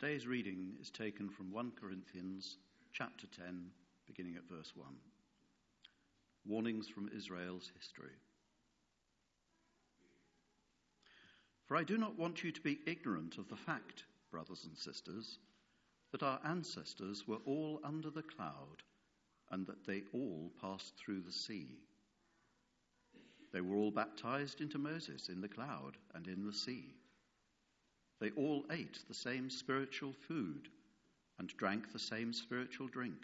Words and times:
Today's 0.00 0.26
reading 0.26 0.72
is 0.80 0.90
taken 0.90 1.28
from 1.28 1.52
1 1.52 1.70
Corinthians 1.80 2.56
chapter 2.92 3.28
10, 3.28 3.70
beginning 4.08 4.34
at 4.34 4.42
verse 4.50 4.72
1. 4.74 4.88
Warnings 6.44 6.88
from 6.88 7.08
Israel's 7.16 7.70
history. 7.78 8.16
For 11.68 11.76
I 11.76 11.84
do 11.84 11.96
not 11.96 12.18
want 12.18 12.42
you 12.42 12.50
to 12.50 12.60
be 12.60 12.80
ignorant 12.88 13.38
of 13.38 13.48
the 13.48 13.54
fact, 13.54 14.02
brothers 14.32 14.64
and 14.64 14.76
sisters, 14.76 15.38
that 16.10 16.24
our 16.24 16.40
ancestors 16.44 17.28
were 17.28 17.38
all 17.46 17.80
under 17.84 18.10
the 18.10 18.24
cloud 18.24 18.82
and 19.52 19.64
that 19.68 19.86
they 19.86 20.02
all 20.12 20.50
passed 20.60 20.96
through 20.96 21.20
the 21.20 21.32
sea. 21.32 21.68
They 23.52 23.60
were 23.60 23.76
all 23.76 23.92
baptized 23.92 24.60
into 24.60 24.78
Moses 24.78 25.28
in 25.28 25.40
the 25.40 25.48
cloud 25.48 25.98
and 26.16 26.26
in 26.26 26.44
the 26.44 26.52
sea. 26.52 26.96
They 28.20 28.30
all 28.30 28.64
ate 28.70 29.00
the 29.08 29.14
same 29.14 29.50
spiritual 29.50 30.12
food 30.28 30.68
and 31.38 31.48
drank 31.56 31.92
the 31.92 31.98
same 31.98 32.32
spiritual 32.32 32.88
drink, 32.88 33.18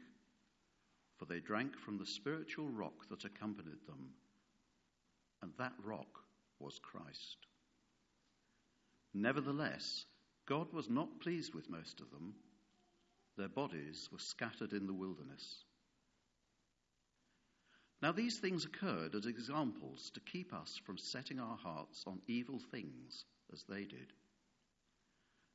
for 1.16 1.26
they 1.26 1.40
drank 1.40 1.78
from 1.78 1.98
the 1.98 2.06
spiritual 2.06 2.68
rock 2.68 3.08
that 3.08 3.24
accompanied 3.24 3.86
them, 3.86 4.10
and 5.42 5.52
that 5.58 5.74
rock 5.82 6.24
was 6.58 6.78
Christ. 6.78 7.46
Nevertheless, 9.14 10.06
God 10.46 10.72
was 10.72 10.90
not 10.90 11.20
pleased 11.20 11.54
with 11.54 11.70
most 11.70 12.00
of 12.00 12.10
them. 12.10 12.34
Their 13.36 13.48
bodies 13.48 14.08
were 14.12 14.18
scattered 14.18 14.72
in 14.72 14.86
the 14.86 14.94
wilderness. 14.94 15.64
Now, 18.02 18.12
these 18.12 18.38
things 18.38 18.64
occurred 18.64 19.14
as 19.14 19.26
examples 19.26 20.10
to 20.14 20.20
keep 20.20 20.54
us 20.54 20.80
from 20.84 20.96
setting 20.96 21.38
our 21.38 21.56
hearts 21.56 22.04
on 22.06 22.20
evil 22.26 22.58
things 22.70 23.24
as 23.52 23.64
they 23.68 23.84
did. 23.84 24.12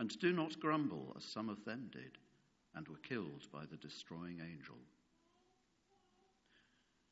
And 0.00 0.16
do 0.20 0.32
not 0.32 0.60
grumble, 0.60 1.12
as 1.16 1.24
some 1.24 1.48
of 1.48 1.64
them 1.64 1.88
did, 1.92 2.18
and 2.74 2.86
were 2.86 2.98
killed 2.98 3.46
by 3.52 3.64
the 3.66 3.76
destroying 3.76 4.40
angel. 4.40 4.76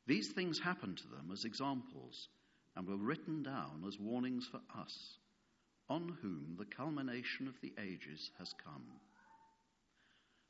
These 0.05 0.29
things 0.29 0.59
happened 0.59 0.97
to 0.99 1.07
them 1.07 1.29
as 1.33 1.43
examples 1.43 2.29
and 2.75 2.87
were 2.87 2.95
written 2.95 3.43
down 3.43 3.83
as 3.85 3.99
warnings 3.99 4.47
for 4.47 4.61
us, 4.79 5.17
on 5.89 6.17
whom 6.21 6.55
the 6.57 6.65
culmination 6.65 7.47
of 7.47 7.59
the 7.61 7.73
ages 7.79 8.31
has 8.37 8.53
come. 8.63 8.85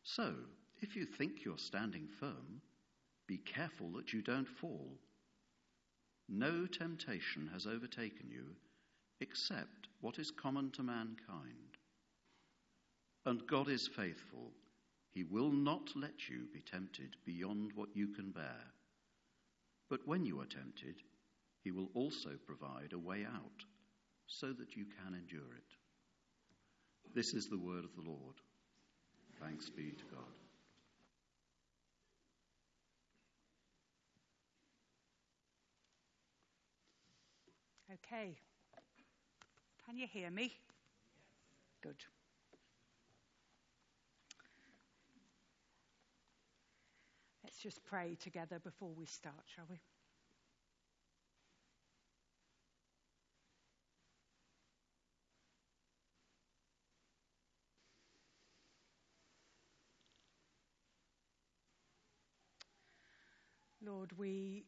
So, 0.04 0.34
if 0.82 0.96
you 0.96 1.06
think 1.06 1.44
you're 1.44 1.58
standing 1.58 2.08
firm, 2.20 2.62
be 3.28 3.38
careful 3.38 3.90
that 3.94 4.14
you 4.14 4.22
don't 4.22 4.48
fall. 4.48 5.00
No 6.30 6.66
temptation 6.66 7.50
has 7.54 7.66
overtaken 7.66 8.30
you 8.30 8.56
except 9.20 9.88
what 10.02 10.20
is 10.20 10.30
common 10.30 10.70
to 10.72 10.84
mankind. 10.84 11.77
And 13.28 13.46
God 13.46 13.68
is 13.68 13.90
faithful. 13.90 14.54
He 15.12 15.26
will 15.26 15.52
not 15.52 15.90
let 15.98 16.30
you 16.30 16.48
be 16.54 16.62
tempted 16.62 17.18
beyond 17.26 17.72
what 17.76 17.90
you 17.94 18.08
can 18.08 18.32
bear. 18.32 18.64
But 19.90 20.08
when 20.08 20.26
you 20.26 20.40
are 20.40 20.46
tempted, 20.46 20.96
He 21.62 21.72
will 21.72 21.90
also 21.94 22.30
provide 22.46 22.94
a 22.94 22.98
way 22.98 23.26
out 23.26 23.66
so 24.28 24.54
that 24.54 24.78
you 24.78 24.86
can 24.86 25.14
endure 25.14 25.54
it. 25.58 25.76
This 27.14 27.34
is 27.34 27.50
the 27.50 27.58
word 27.58 27.84
of 27.84 27.94
the 27.98 28.10
Lord. 28.10 28.36
Thanks 29.42 29.70
be 29.70 29.92
to 29.92 30.06
God. 30.06 30.24
Okay. 37.92 38.38
Can 39.86 39.98
you 39.98 40.08
hear 40.08 40.32
me? 40.32 40.54
Good. 41.84 42.06
Let's 47.48 47.60
just 47.60 47.86
pray 47.86 48.18
together 48.22 48.60
before 48.60 48.90
we 48.94 49.06
start, 49.06 49.36
shall 49.56 49.64
we? 49.70 49.80
Lord, 63.82 64.12
we 64.18 64.66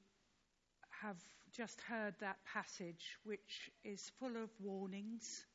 have 1.01 1.17
just 1.51 1.81
heard 1.81 2.13
that 2.21 2.37
passage, 2.45 3.17
which 3.25 3.69
is 3.83 4.09
full 4.21 4.37
of 4.41 4.49
warnings, 4.61 5.45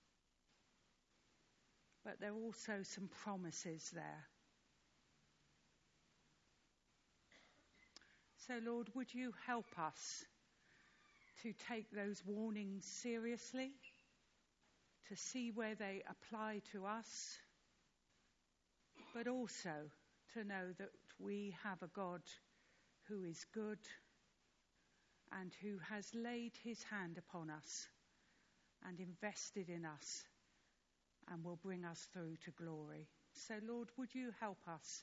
but 2.04 2.20
there 2.20 2.32
are 2.32 2.42
also 2.44 2.82
some 2.82 3.08
promises 3.08 3.90
there. 3.94 4.26
So, 8.46 8.54
Lord, 8.62 8.88
would 8.94 9.14
you 9.14 9.32
help 9.46 9.66
us 9.78 10.24
to 11.42 11.54
take 11.70 11.90
those 11.90 12.22
warnings 12.26 12.84
seriously, 12.84 13.72
to 15.08 15.16
see 15.16 15.50
where 15.50 15.74
they 15.74 16.02
apply 16.10 16.60
to 16.72 16.84
us, 16.84 17.38
but 19.14 19.28
also 19.28 19.88
to 20.34 20.44
know 20.44 20.72
that 20.78 20.90
we 21.18 21.56
have 21.62 21.82
a 21.82 21.86
God 21.94 22.20
who 23.08 23.22
is 23.22 23.46
good 23.54 23.78
and 25.40 25.50
who 25.62 25.78
has 25.88 26.06
laid 26.14 26.52
his 26.62 26.82
hand 26.82 27.16
upon 27.16 27.48
us 27.48 27.88
and 28.86 29.00
invested 29.00 29.70
in 29.70 29.86
us 29.86 30.24
and 31.30 31.42
will 31.42 31.58
bring 31.62 31.86
us 31.86 32.08
through 32.12 32.36
to 32.44 32.50
glory. 32.50 33.08
So, 33.32 33.54
Lord, 33.66 33.88
would 33.96 34.14
you 34.14 34.32
help 34.38 34.58
us 34.68 35.02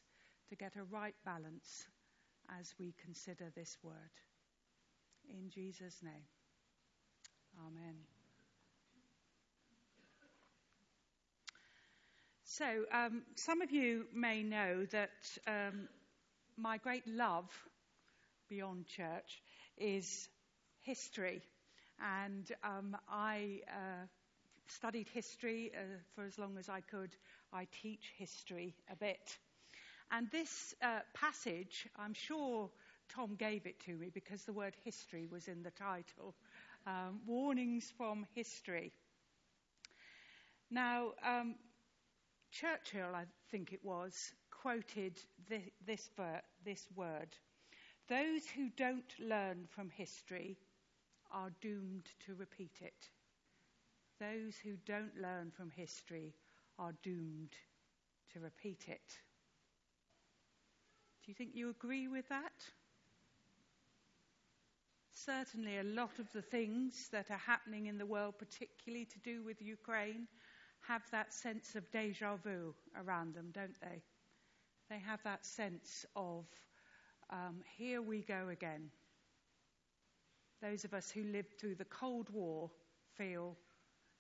to 0.50 0.56
get 0.56 0.76
a 0.76 0.84
right 0.84 1.16
balance 1.26 1.88
as 2.60 2.74
we 2.80 2.94
consider 3.04 3.52
this 3.56 3.78
word. 3.84 3.94
In 5.30 5.50
Jesus' 5.50 6.02
name. 6.04 6.26
Amen. 7.60 7.96
So, 12.44 12.86
um, 12.92 13.24
some 13.36 13.62
of 13.62 13.72
you 13.72 14.06
may 14.14 14.44
know 14.44 14.86
that 14.92 15.10
um, 15.48 15.88
my 16.58 16.78
great 16.78 17.08
love 17.08 17.50
beyond 18.50 18.88
church 18.88 19.42
is 19.78 20.28
history. 20.82 21.42
And 22.00 22.52
um, 22.64 22.98
I 23.10 23.62
uh, 23.70 24.06
studied 24.68 25.08
history 25.14 25.72
uh, 25.74 25.80
for 26.16 26.26
as 26.26 26.38
long 26.38 26.58
as 26.58 26.68
I 26.68 26.82
could. 26.82 27.16
I 27.54 27.68
teach 27.82 28.12
history 28.18 28.76
a 28.92 28.96
bit. 28.96 29.38
And 30.12 30.30
this 30.32 30.76
uh, 30.82 31.00
passage, 31.14 31.88
I'm 31.98 32.14
sure 32.14 32.70
Tom 33.10 33.36
gave 33.36 33.66
it 33.66 33.80
to 33.86 33.94
me 33.98 34.10
because 34.14 34.44
the 34.44 34.54
word 34.54 34.76
history 34.84 35.28
was 35.32 35.48
in 35.48 35.64
the 35.64 35.72
title 35.72 36.36
um, 36.86 37.22
Warnings 37.26 37.92
from 37.98 38.26
History. 38.36 38.92
Now, 40.72 41.14
um, 41.24 41.56
Churchill, 42.52 43.16
I 43.16 43.26
think 43.52 43.74
it 43.74 43.84
was, 43.86 44.34
quoted 44.52 45.20
this, 45.50 45.64
this, 45.86 46.10
ver- 46.18 46.42
this 46.66 46.88
word 46.96 47.30
Those 48.10 48.48
who 48.50 48.70
don't 48.78 49.14
learn 49.20 49.68
from 49.70 49.90
history 49.90 50.58
are 51.32 51.52
doomed 51.62 52.06
to 52.26 52.36
repeat 52.36 52.78
it. 52.82 53.10
Those 54.20 54.56
who 54.64 54.78
don't 54.86 55.18
learn 55.18 55.52
from 55.52 55.70
history 55.72 56.34
are 56.80 56.94
doomed 57.04 57.54
to 58.34 58.40
repeat 58.40 58.86
it. 58.88 59.20
Do 61.32 61.34
you 61.34 61.46
think 61.46 61.56
you 61.56 61.70
agree 61.70 62.10
with 62.10 62.28
that? 62.28 62.52
Certainly, 65.14 65.78
a 65.78 65.84
lot 65.84 66.20
of 66.20 66.30
the 66.34 66.42
things 66.42 67.08
that 67.14 67.32
are 67.32 67.38
happening 67.38 67.86
in 67.86 67.98
the 67.98 68.06
world, 68.06 68.34
particularly 68.38 69.06
to 69.06 69.20
do 69.20 69.42
with 69.42 69.62
Ukraine, 69.62 70.28
have 70.82 71.04
that 71.14 71.34
sense 71.34 71.74
of 71.76 71.90
deja 71.90 72.36
vu 72.36 72.76
around 72.98 73.34
them, 73.34 73.52
don't 73.54 73.80
they? 73.80 74.04
They 74.90 75.00
have 75.00 75.24
that 75.24 75.46
sense 75.46 76.06
of, 76.18 76.44
um, 77.30 77.62
here 77.78 78.02
we 78.02 78.24
go 78.24 78.50
again. 78.50 78.92
Those 80.62 80.84
of 80.84 80.94
us 80.94 81.10
who 81.10 81.24
lived 81.24 81.58
through 81.58 81.76
the 81.76 81.86
Cold 81.86 82.30
War 82.30 82.70
feel 83.16 83.56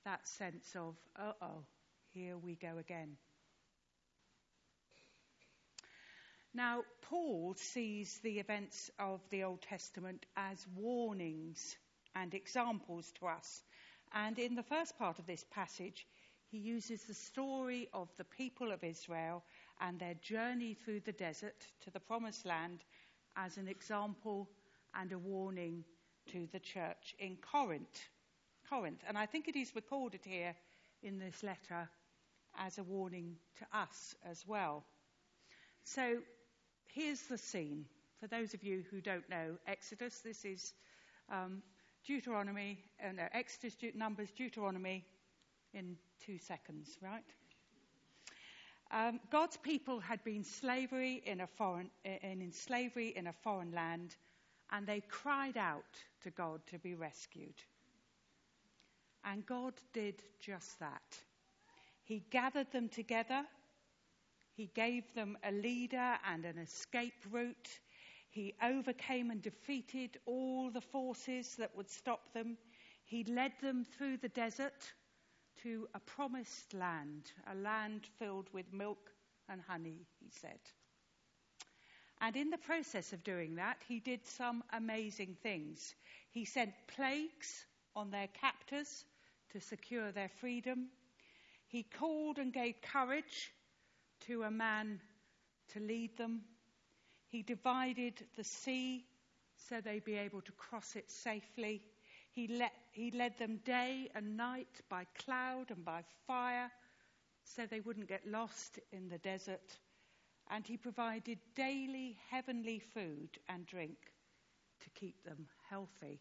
that 0.05 0.25
sense 0.29 0.77
of, 0.77 0.95
uh 1.19 1.33
oh, 1.41 1.65
here 2.13 2.37
we 2.37 2.55
go 2.55 2.77
again. 2.77 3.17
Now, 6.53 6.83
Paul 7.03 7.55
sees 7.55 8.19
the 8.19 8.39
events 8.39 8.91
of 8.99 9.21
the 9.29 9.43
Old 9.43 9.61
Testament 9.61 10.25
as 10.35 10.67
warnings 10.75 11.77
and 12.13 12.33
examples 12.33 13.09
to 13.19 13.27
us. 13.27 13.63
And 14.13 14.37
in 14.37 14.55
the 14.55 14.63
first 14.63 14.97
part 14.97 15.17
of 15.17 15.25
this 15.25 15.45
passage, 15.51 16.05
he 16.49 16.57
uses 16.57 17.03
the 17.03 17.13
story 17.13 17.87
of 17.93 18.09
the 18.17 18.25
people 18.25 18.73
of 18.73 18.83
Israel 18.83 19.45
and 19.79 19.97
their 19.97 20.15
journey 20.15 20.73
through 20.73 20.99
the 20.99 21.13
desert 21.13 21.55
to 21.85 21.91
the 21.91 22.01
promised 22.01 22.45
land 22.45 22.83
as 23.37 23.55
an 23.55 23.69
example 23.69 24.49
and 24.93 25.13
a 25.13 25.17
warning 25.17 25.85
to 26.33 26.47
the 26.51 26.59
church 26.59 27.15
in 27.17 27.37
Corinth. 27.37 28.09
Corinth. 28.69 29.01
And 29.07 29.17
I 29.17 29.25
think 29.25 29.47
it 29.47 29.55
is 29.55 29.73
recorded 29.73 30.21
here 30.25 30.53
in 31.01 31.17
this 31.17 31.43
letter 31.43 31.89
as 32.57 32.77
a 32.77 32.83
warning 32.83 33.37
to 33.59 33.77
us 33.77 34.15
as 34.29 34.45
well. 34.45 34.83
So 35.83 36.17
here's 36.93 37.21
the 37.23 37.37
scene. 37.37 37.85
For 38.19 38.27
those 38.27 38.53
of 38.53 38.63
you 38.63 38.83
who 38.91 39.01
don't 39.01 39.27
know 39.29 39.57
Exodus, 39.67 40.19
this 40.19 40.45
is 40.45 40.73
um, 41.31 41.61
Deuteronomy, 42.05 42.79
uh, 43.03 43.11
no, 43.13 43.23
Exodus, 43.33 43.75
De- 43.75 43.91
Numbers, 43.95 44.29
Deuteronomy 44.37 45.05
in 45.73 45.95
two 46.25 46.37
seconds, 46.37 46.97
right? 47.01 47.23
Um, 48.91 49.19
God's 49.31 49.57
people 49.57 49.99
had 49.99 50.23
been 50.23 50.43
slavery 50.43 51.21
in, 51.25 51.41
a 51.41 51.47
foreign, 51.47 51.89
in, 52.03 52.41
in 52.41 52.51
slavery 52.51 53.13
in 53.15 53.27
a 53.27 53.33
foreign 53.33 53.71
land, 53.71 54.15
and 54.71 54.85
they 54.85 55.01
cried 55.07 55.57
out 55.57 55.83
to 56.23 56.29
God 56.31 56.61
to 56.67 56.77
be 56.77 56.93
rescued. 56.93 57.55
And 59.23 59.45
God 59.45 59.73
did 59.93 60.21
just 60.39 60.79
that. 60.79 61.01
He 62.03 62.23
gathered 62.31 62.71
them 62.71 62.89
together 62.89 63.45
he 64.53 64.67
gave 64.75 65.13
them 65.13 65.37
a 65.43 65.51
leader 65.51 66.17
and 66.25 66.45
an 66.45 66.57
escape 66.57 67.13
route. 67.31 67.79
He 68.29 68.53
overcame 68.61 69.31
and 69.31 69.41
defeated 69.41 70.17
all 70.25 70.69
the 70.69 70.81
forces 70.81 71.55
that 71.57 71.75
would 71.75 71.89
stop 71.89 72.33
them. 72.33 72.57
He 73.05 73.23
led 73.23 73.53
them 73.61 73.85
through 73.85 74.17
the 74.17 74.29
desert 74.29 74.93
to 75.63 75.87
a 75.93 75.99
promised 75.99 76.73
land, 76.73 77.31
a 77.51 77.55
land 77.55 78.07
filled 78.19 78.47
with 78.53 78.71
milk 78.73 79.11
and 79.49 79.61
honey, 79.67 80.05
he 80.19 80.29
said. 80.29 80.59
And 82.19 82.35
in 82.35 82.49
the 82.51 82.57
process 82.57 83.13
of 83.13 83.23
doing 83.23 83.55
that, 83.55 83.77
he 83.87 83.99
did 83.99 84.25
some 84.25 84.63
amazing 84.73 85.37
things. 85.41 85.95
He 86.29 86.45
sent 86.45 86.73
plagues 86.87 87.65
on 87.95 88.11
their 88.11 88.27
captors 88.27 89.05
to 89.51 89.59
secure 89.59 90.11
their 90.11 90.29
freedom. 90.39 90.87
He 91.67 91.83
called 91.83 92.37
and 92.37 92.53
gave 92.53 92.81
courage 92.81 93.51
to 94.27 94.43
a 94.43 94.51
man 94.51 94.99
to 95.73 95.79
lead 95.79 96.17
them. 96.17 96.41
He 97.27 97.43
divided 97.43 98.13
the 98.35 98.43
sea 98.43 99.05
so 99.69 99.79
they'd 99.79 100.03
be 100.03 100.17
able 100.17 100.41
to 100.41 100.51
cross 100.53 100.95
it 100.95 101.09
safely. 101.09 101.81
He, 102.31 102.47
let, 102.47 102.73
he 102.91 103.11
led 103.11 103.37
them 103.37 103.59
day 103.65 104.09
and 104.15 104.37
night 104.37 104.81
by 104.89 105.05
cloud 105.23 105.69
and 105.69 105.83
by 105.83 106.03
fire 106.27 106.71
so 107.43 107.65
they 107.65 107.79
wouldn't 107.79 108.07
get 108.07 108.27
lost 108.27 108.79
in 108.91 109.09
the 109.09 109.17
desert. 109.17 109.77
And 110.49 110.65
he 110.65 110.77
provided 110.77 111.39
daily 111.55 112.17
heavenly 112.29 112.79
food 112.79 113.29
and 113.47 113.65
drink 113.65 113.97
to 114.81 114.89
keep 114.91 115.23
them 115.23 115.47
healthy. 115.69 116.19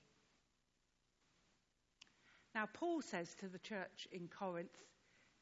Now, 2.55 2.69
Paul 2.73 3.03
says 3.03 3.35
to 3.41 3.49
the 3.49 3.59
church 3.59 4.09
in 4.13 4.29
Corinth, 4.29 4.77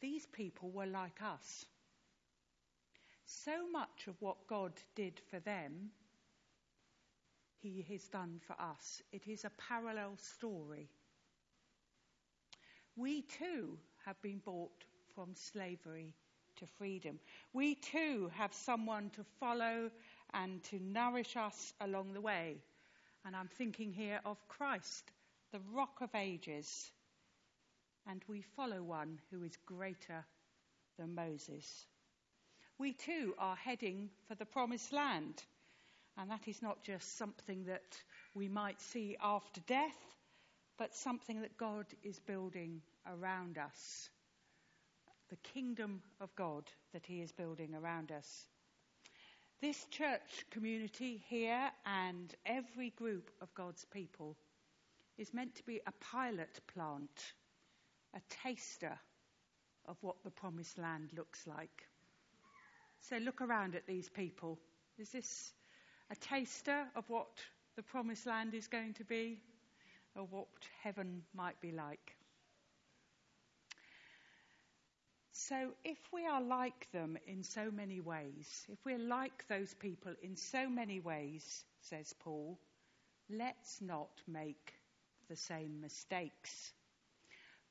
these 0.01 0.27
people 0.27 0.71
were 0.71 0.87
like 0.87 1.21
us 1.23 1.65
so 3.29 3.69
much 3.71 4.07
of 4.07 4.21
what 4.21 4.47
God 4.47 4.73
did 4.95 5.21
for 5.31 5.39
them, 5.41 5.91
He 7.61 7.85
has 7.91 8.09
done 8.09 8.41
for 8.47 8.55
us. 8.61 9.03
It 9.13 9.27
is 9.27 9.45
a 9.45 9.53
parallel 9.69 10.17
story. 10.17 10.89
We 12.97 13.23
too 13.23 13.79
have 14.05 14.21
been 14.23 14.39
brought 14.39 14.85
from 15.15 15.35
slavery 15.35 16.15
to 16.57 16.67
freedom. 16.67 17.21
We 17.53 17.75
too 17.75 18.31
have 18.35 18.55
someone 18.55 19.11
to 19.11 19.25
follow 19.39 19.91
and 20.33 20.63
to 20.65 20.81
nourish 20.81 21.37
us 21.37 21.75
along 21.81 22.15
the 22.15 22.21
way. 22.21 22.57
And 23.25 23.37
I'm 23.37 23.49
thinking 23.49 23.93
here 23.93 24.21
of 24.25 24.49
Christ, 24.49 25.13
the 25.53 25.61
rock 25.73 25.99
of 26.01 26.15
ages. 26.15 26.91
And 28.09 28.23
we 28.27 28.41
follow 28.41 28.83
one 28.83 29.21
who 29.31 29.43
is 29.45 29.57
greater 29.67 30.25
than 30.99 31.15
Moses 31.15 31.87
we 32.79 32.93
too 32.93 33.35
are 33.39 33.57
heading 33.57 34.09
for 34.29 34.35
the 34.37 34.47
promised 34.47 34.93
land. 34.93 35.43
And 36.17 36.31
that 36.31 36.47
is 36.47 36.63
not 36.63 36.83
just 36.85 37.17
something 37.17 37.65
that 37.65 37.97
we 38.35 38.49
might 38.49 38.81
see 38.81 39.17
after 39.23 39.61
death, 39.63 39.97
but 40.79 40.95
something 40.95 41.43
that 41.43 41.57
God 41.57 41.87
is 42.03 42.19
building 42.21 42.81
around 43.07 43.59
us. 43.59 44.11
The 45.31 45.37
kingdom 45.55 46.03
of 46.21 46.35
God 46.37 46.65
that 46.93 47.05
He 47.07 47.21
is 47.21 47.33
building 47.33 47.75
around 47.75 48.13
us. 48.13 48.47
This 49.61 49.85
church 49.91 50.47
community 50.51 51.23
here 51.29 51.71
and 51.85 52.33
every 52.47 52.91
group 52.91 53.31
of 53.41 53.53
God's 53.55 53.85
people 53.87 54.37
is 55.19 55.35
meant 55.35 55.57
to 55.57 55.67
be 55.67 55.81
a 55.85 55.93
pilot 56.13 56.61
plant, 56.73 57.35
a 58.15 58.21
taster 58.45 58.97
of 59.87 59.97
what 60.01 60.23
the 60.23 60.31
promised 60.31 60.79
land 60.79 61.11
looks 61.17 61.45
like. 61.45 61.89
So 63.01 63.17
look 63.19 63.41
around 63.41 63.75
at 63.75 63.87
these 63.87 64.09
people. 64.09 64.59
Is 64.99 65.11
this 65.11 65.53
a 66.11 66.17
taster 66.17 66.85
of 66.97 67.09
what 67.09 67.29
the 67.77 67.83
promised 67.83 68.27
land 68.27 68.55
is 68.55 68.67
going 68.67 68.95
to 68.95 69.05
be 69.05 69.41
or 70.15 70.25
what 70.25 70.49
heaven 70.83 71.23
might 71.35 71.61
be 71.61 71.73
like? 71.73 72.17
So, 75.33 75.71
if 75.85 75.99
we 76.13 76.27
are 76.27 76.43
like 76.43 76.91
them 76.93 77.17
in 77.27 77.45
so 77.45 77.71
many 77.71 78.01
ways, 78.01 78.67
if 78.69 78.85
we're 78.85 78.99
like 78.99 79.47
those 79.49 79.73
people 79.73 80.13
in 80.21 80.35
so 80.37 80.69
many 80.69 80.99
ways, 80.99 81.65
says 81.81 82.13
Paul, 82.19 82.59
let's 83.31 83.81
not 83.81 84.11
make 84.27 84.75
the 85.29 85.37
same 85.37 85.81
mistakes. 85.81 86.73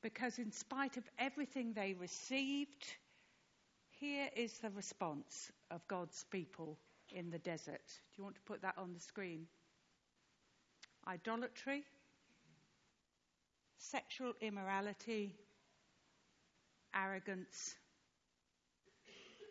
Because, 0.02 0.38
in 0.38 0.50
spite 0.50 0.96
of 0.96 1.04
everything 1.18 1.74
they 1.74 1.92
received, 1.92 2.86
here 3.98 4.28
is 4.36 4.52
the 4.58 4.70
response 4.70 5.50
of 5.70 5.86
God's 5.88 6.24
people 6.30 6.78
in 7.10 7.30
the 7.30 7.38
desert. 7.38 7.82
Do 7.86 8.18
you 8.18 8.24
want 8.24 8.36
to 8.36 8.42
put 8.42 8.62
that 8.62 8.78
on 8.78 8.92
the 8.92 9.00
screen? 9.00 9.46
Idolatry, 11.06 11.84
sexual 13.78 14.32
immorality, 14.40 15.34
arrogance, 16.94 17.74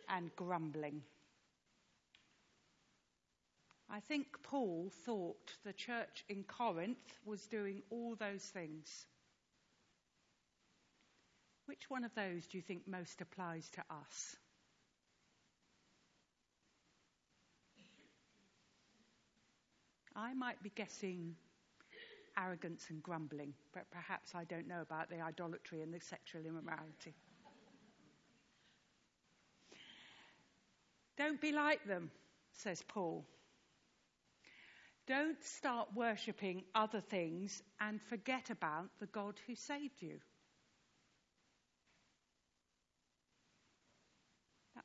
and 0.09 0.33
grumbling. 0.35 1.01
I 3.89 3.99
think 4.01 4.27
Paul 4.43 4.91
thought 5.05 5.53
the 5.65 5.73
church 5.73 6.25
in 6.29 6.43
Corinth 6.43 7.19
was 7.25 7.47
doing 7.47 7.81
all 7.89 8.15
those 8.15 8.43
things. 8.43 9.07
Which 11.67 11.89
one 11.89 12.05
of 12.05 12.15
those 12.15 12.47
do 12.47 12.57
you 12.57 12.63
think 12.63 12.87
most 12.87 13.21
applies 13.21 13.69
to 13.71 13.81
us? 13.91 14.35
I 20.15 20.33
might 20.33 20.63
be 20.63 20.71
guessing 20.73 21.35
arrogance 22.37 22.85
and 22.89 23.03
grumbling, 23.03 23.53
but 23.73 23.91
perhaps 23.91 24.33
I 24.33 24.45
don't 24.45 24.67
know 24.67 24.81
about 24.81 25.09
the 25.09 25.19
idolatry 25.19 25.81
and 25.81 25.93
the 25.93 25.99
sexual 25.99 26.45
immorality. 26.45 27.13
Don't 31.17 31.41
be 31.41 31.51
like 31.51 31.83
them, 31.85 32.11
says 32.53 32.81
Paul. 32.87 33.25
Don't 35.05 35.43
start 35.43 35.89
worshipping 35.95 36.63
other 36.73 37.01
things 37.01 37.61
and 37.79 38.01
forget 38.03 38.49
about 38.49 38.89
the 38.99 39.07
God 39.07 39.35
who 39.47 39.55
saved 39.55 40.01
you. 40.01 40.19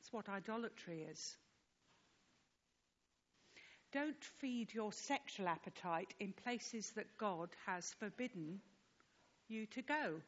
That's 0.02 0.12
what 0.12 0.28
idolatry 0.28 1.06
is. 1.09 1.37
Don't 3.92 4.25
feed 4.40 4.75
your 4.75 4.92
sexual 4.92 5.47
appetite 5.47 6.12
in 6.18 6.32
places 6.32 6.90
that 6.97 7.16
God 7.18 7.50
has 7.66 7.94
forbidden 8.00 8.61
you 9.47 9.66
to 9.66 9.82
go. 9.82 10.21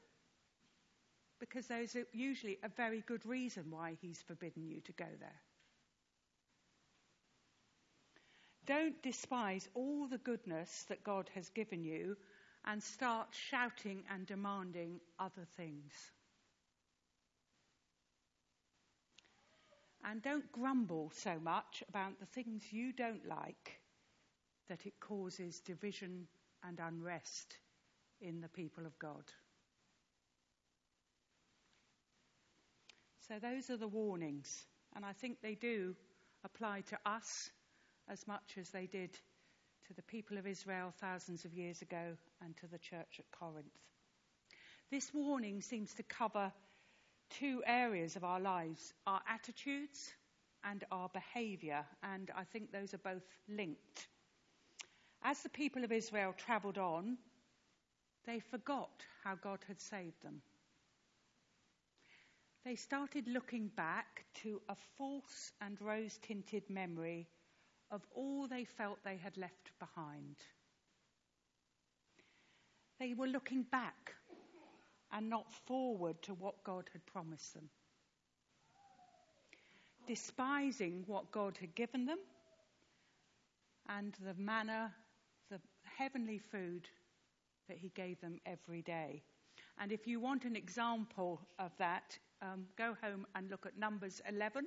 Because 1.41 1.67
there's 1.67 1.97
usually 2.13 2.57
a 2.63 2.69
very 2.69 3.01
good 3.01 3.27
reason 3.27 3.65
why 3.71 3.97
He's 4.01 4.23
forbidden 4.23 4.69
you 4.69 4.81
to 4.83 4.93
go 4.93 5.09
there. 5.19 5.41
Don't 8.67 9.03
despise 9.03 9.69
all 9.75 10.07
the 10.07 10.19
goodness 10.19 10.85
that 10.89 11.03
God 11.03 11.29
has 11.35 11.49
given 11.49 11.83
you 11.83 12.17
and 12.65 12.81
start 12.81 13.27
shouting 13.51 14.05
and 14.09 14.25
demanding 14.25 15.01
other 15.19 15.47
things. 15.57 15.93
And 20.05 20.21
don't 20.23 20.51
grumble 20.53 21.11
so 21.15 21.39
much 21.43 21.83
about 21.89 22.21
the 22.21 22.27
things 22.27 22.73
you 22.73 22.93
don't 22.93 23.27
like 23.27 23.81
that 24.69 24.87
it 24.87 25.01
causes 25.01 25.61
division 25.61 26.27
and 26.63 26.79
unrest 26.79 27.59
in 28.21 28.41
the 28.41 28.49
people 28.49 28.87
of 28.87 28.99
God. 28.99 29.25
So, 33.29 33.35
those 33.41 33.71
are 33.71 33.79
the 33.79 33.89
warnings, 33.89 34.67
and 34.95 35.05
I 35.05 35.15
think 35.15 35.39
they 35.41 35.55
do 35.55 35.97
apply 36.45 36.83
to 36.83 36.99
us 37.07 37.51
as 38.09 38.27
much 38.29 38.57
as 38.59 38.69
they 38.69 38.87
did 38.87 39.19
to 39.87 39.95
the 39.95 40.03
people 40.03 40.37
of 40.37 40.47
Israel 40.47 40.93
thousands 41.01 41.47
of 41.47 41.55
years 41.55 41.81
ago 41.81 42.17
and 42.43 42.55
to 42.59 42.67
the 42.67 42.79
church 42.79 43.19
at 43.19 43.31
Corinth. 43.31 43.67
This 44.91 45.13
warning 45.15 45.63
seems 45.63 45.95
to 45.95 46.03
cover 46.03 46.53
two 47.39 47.63
areas 47.67 48.17
of 48.17 48.25
our 48.25 48.41
lives 48.41 48.93
our 49.07 49.21
attitudes 49.29 50.13
and 50.65 50.85
our 50.91 51.11
behaviour, 51.11 51.85
and 52.03 52.31
I 52.37 52.45
think 52.45 52.73
those 52.73 52.95
are 52.95 52.99
both 52.99 53.25
linked. 53.49 54.09
As 55.23 55.43
the 55.43 55.49
people 55.51 55.85
of 55.85 55.93
Israel 55.93 56.35
travelled 56.37 56.79
on, 56.79 57.19
they 58.27 58.41
forgot 58.41 58.91
how 59.23 59.35
God 59.35 59.59
had 59.69 59.81
saved 59.81 60.23
them 60.23 60.41
they 62.65 62.77
started 62.77 63.29
looking 63.29 63.69
back 63.69 64.25
to 64.43 64.61
a 64.71 64.75
false 64.97 65.53
and 65.61 65.79
rose 65.83 66.19
tinted 66.23 66.63
memory 66.71 67.29
of 67.91 68.01
all 68.15 68.49
they 68.49 68.65
felt 68.65 68.99
they 69.05 69.19
had 69.19 69.37
left 69.37 69.71
behind. 69.79 70.37
They 72.99 73.13
were 73.13 73.27
looking 73.27 73.65
back 73.65 74.15
and 75.15 75.31
not 75.31 75.51
forward 75.67 76.21
to 76.23 76.35
what 76.35 76.65
God 76.65 76.91
had 76.93 77.07
promised 77.07 77.55
them. 77.55 77.71
Despising 80.07 81.05
what 81.07 81.31
God 81.31 81.57
had 81.61 81.75
given 81.75 82.05
them 82.05 82.19
and 83.89 84.15
the 84.27 84.35
manna, 84.35 84.93
the 85.51 85.61
heavenly 85.85 86.39
food 86.39 86.89
that 87.69 87.79
He 87.79 87.91
gave 87.91 88.21
them 88.21 88.41
every 88.45 88.83
day. 88.83 89.23
And 89.79 89.93
if 89.93 90.07
you 90.07 90.21
want 90.21 90.45
an 90.45 90.57
example 90.57 91.41
of 91.59 91.71
that, 91.79 92.19
um, 92.43 92.67
go 92.77 92.97
home 93.01 93.25
and 93.35 93.51
look 93.51 93.67
at 93.67 93.79
Numbers 93.79 94.21
11, 94.29 94.67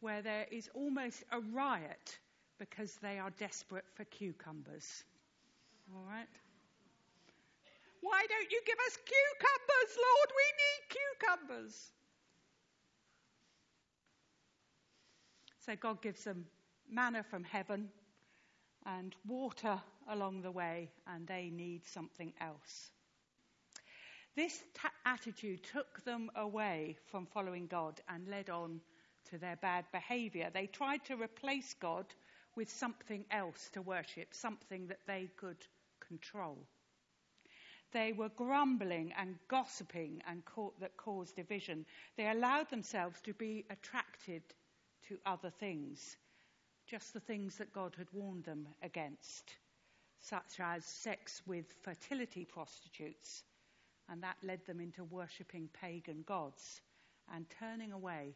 where 0.00 0.22
there 0.22 0.46
is 0.50 0.70
almost 0.74 1.24
a 1.32 1.40
riot 1.40 2.18
because 2.58 2.94
they 3.02 3.18
are 3.18 3.30
desperate 3.30 3.84
for 3.94 4.04
cucumbers. 4.04 5.04
All 5.94 6.04
right? 6.08 6.28
Why 8.00 8.24
don't 8.28 8.50
you 8.50 8.60
give 8.66 8.78
us 8.86 8.96
cucumbers, 8.96 9.96
Lord? 9.96 10.30
We 10.36 10.48
need 10.62 11.56
cucumbers. 11.58 11.92
So 15.66 15.76
God 15.76 16.00
gives 16.00 16.24
them 16.24 16.46
manna 16.90 17.22
from 17.22 17.44
heaven 17.44 17.90
and 18.86 19.14
water 19.26 19.80
along 20.08 20.42
the 20.42 20.50
way, 20.50 20.90
and 21.06 21.26
they 21.26 21.50
need 21.50 21.86
something 21.86 22.32
else. 22.40 22.90
This 24.34 24.62
ta- 24.74 24.90
attitude 25.04 25.62
took 25.64 26.02
them 26.04 26.30
away 26.34 26.96
from 27.10 27.26
following 27.26 27.66
God 27.66 28.00
and 28.08 28.26
led 28.28 28.48
on 28.48 28.80
to 29.30 29.38
their 29.38 29.56
bad 29.56 29.84
behavior. 29.92 30.50
They 30.52 30.66
tried 30.66 31.04
to 31.06 31.16
replace 31.16 31.74
God 31.74 32.06
with 32.56 32.70
something 32.70 33.24
else 33.30 33.70
to 33.74 33.82
worship, 33.82 34.32
something 34.32 34.86
that 34.88 35.06
they 35.06 35.28
could 35.36 35.58
control. 36.00 36.58
They 37.92 38.12
were 38.12 38.28
grumbling 38.28 39.12
and 39.18 39.36
gossiping 39.48 40.22
and 40.26 40.42
that 40.80 40.96
caused 40.96 41.36
division. 41.36 41.86
They 42.16 42.28
allowed 42.28 42.70
themselves 42.70 43.20
to 43.22 43.34
be 43.34 43.64
attracted 43.70 44.42
to 45.08 45.18
other 45.26 45.50
things, 45.50 46.16
just 46.86 47.12
the 47.12 47.20
things 47.20 47.56
that 47.56 47.72
God 47.72 47.94
had 47.96 48.06
warned 48.12 48.44
them 48.44 48.68
against, 48.82 49.56
such 50.20 50.60
as 50.60 50.84
sex 50.84 51.42
with 51.46 51.66
fertility 51.82 52.44
prostitutes 52.44 53.42
and 54.10 54.22
that 54.22 54.36
led 54.42 54.66
them 54.66 54.80
into 54.80 55.04
worshipping 55.04 55.68
pagan 55.80 56.24
gods 56.26 56.80
and 57.32 57.46
turning 57.60 57.92
away 57.92 58.34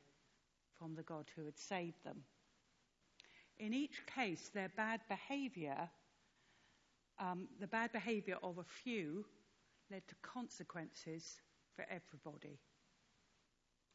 from 0.78 0.94
the 0.94 1.02
God 1.02 1.26
who 1.34 1.44
had 1.44 1.58
saved 1.58 2.04
them. 2.04 2.22
In 3.58 3.74
each 3.74 4.06
case, 4.06 4.50
their 4.54 4.70
bad 4.76 5.00
behavior, 5.08 5.88
um, 7.18 7.48
the 7.60 7.66
bad 7.66 7.92
behavior 7.92 8.36
of 8.42 8.58
a 8.58 8.64
few, 8.64 9.24
led 9.90 10.06
to 10.08 10.14
consequences 10.22 11.40
for 11.74 11.84
everybody, 11.90 12.58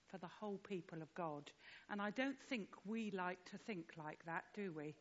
for 0.07 0.17
the 0.17 0.29
whole 0.39 0.57
people 0.57 1.01
of 1.01 1.13
God. 1.13 1.51
And 1.89 2.01
I 2.01 2.11
don't 2.11 2.41
think 2.49 2.69
we 2.85 3.11
like 3.11 3.43
to 3.51 3.57
think 3.57 3.91
like 3.97 4.19
that, 4.25 4.43
do 4.53 4.71
we? 4.75 4.95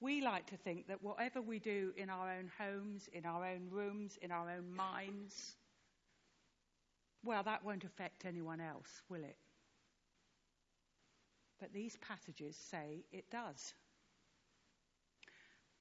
We 0.00 0.20
like 0.20 0.46
to 0.48 0.56
think 0.56 0.88
that 0.88 1.02
whatever 1.02 1.40
we 1.40 1.58
do 1.58 1.92
in 1.96 2.10
our 2.10 2.30
own 2.30 2.50
homes, 2.58 3.08
in 3.12 3.24
our 3.24 3.46
own 3.46 3.68
rooms, 3.70 4.18
in 4.20 4.30
our 4.30 4.50
own 4.50 4.74
minds, 4.74 5.56
well, 7.24 7.42
that 7.42 7.64
won't 7.64 7.84
affect 7.84 8.24
anyone 8.24 8.60
else, 8.60 9.02
will 9.08 9.24
it? 9.24 9.36
But 11.58 11.72
these 11.72 11.96
passages 11.96 12.56
say 12.70 13.04
it 13.10 13.30
does. 13.30 13.74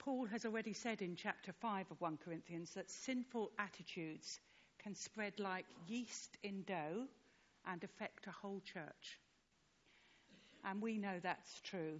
Paul 0.05 0.27
has 0.27 0.45
already 0.45 0.73
said 0.73 1.01
in 1.01 1.15
chapter 1.15 1.51
5 1.51 1.89
of 1.89 1.99
1 1.99 2.19
Corinthians 2.23 2.69
that 2.75 2.91
sinful 2.91 3.51
attitudes 3.57 4.39
can 4.77 4.93
spread 4.93 5.39
like 5.39 5.65
yeast 5.87 6.37
in 6.43 6.61
dough 6.61 7.07
and 7.65 7.83
affect 7.83 8.27
a 8.27 8.31
whole 8.31 8.61
church. 8.71 9.19
And 10.63 10.79
we 10.79 10.99
know 10.99 11.19
that's 11.23 11.59
true. 11.61 11.99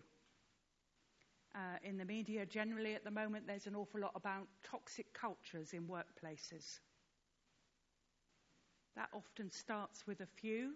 Uh, 1.56 1.78
in 1.84 1.98
the 1.98 2.06
media 2.06 2.46
generally 2.46 2.94
at 2.94 3.04
the 3.04 3.10
moment, 3.10 3.48
there's 3.48 3.66
an 3.66 3.76
awful 3.76 4.02
lot 4.02 4.12
about 4.14 4.48
toxic 4.64 5.12
cultures 5.12 5.74
in 5.74 5.88
workplaces. 5.88 6.80
That 8.96 9.10
often 9.16 9.50
starts 9.50 10.06
with 10.06 10.22
a 10.22 10.28
few 10.28 10.74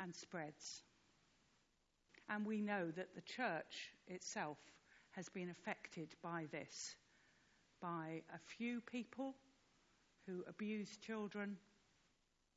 and 0.00 0.12
spreads. 0.12 0.82
And 2.28 2.44
we 2.44 2.60
know 2.60 2.90
that 2.90 3.14
the 3.14 3.20
church 3.20 3.92
itself 4.08 4.58
has 5.12 5.28
been 5.28 5.50
affected 5.50 6.14
by 6.22 6.46
this, 6.50 6.96
by 7.80 8.22
a 8.34 8.38
few 8.56 8.80
people 8.80 9.34
who 10.26 10.44
abused 10.48 11.00
children 11.02 11.56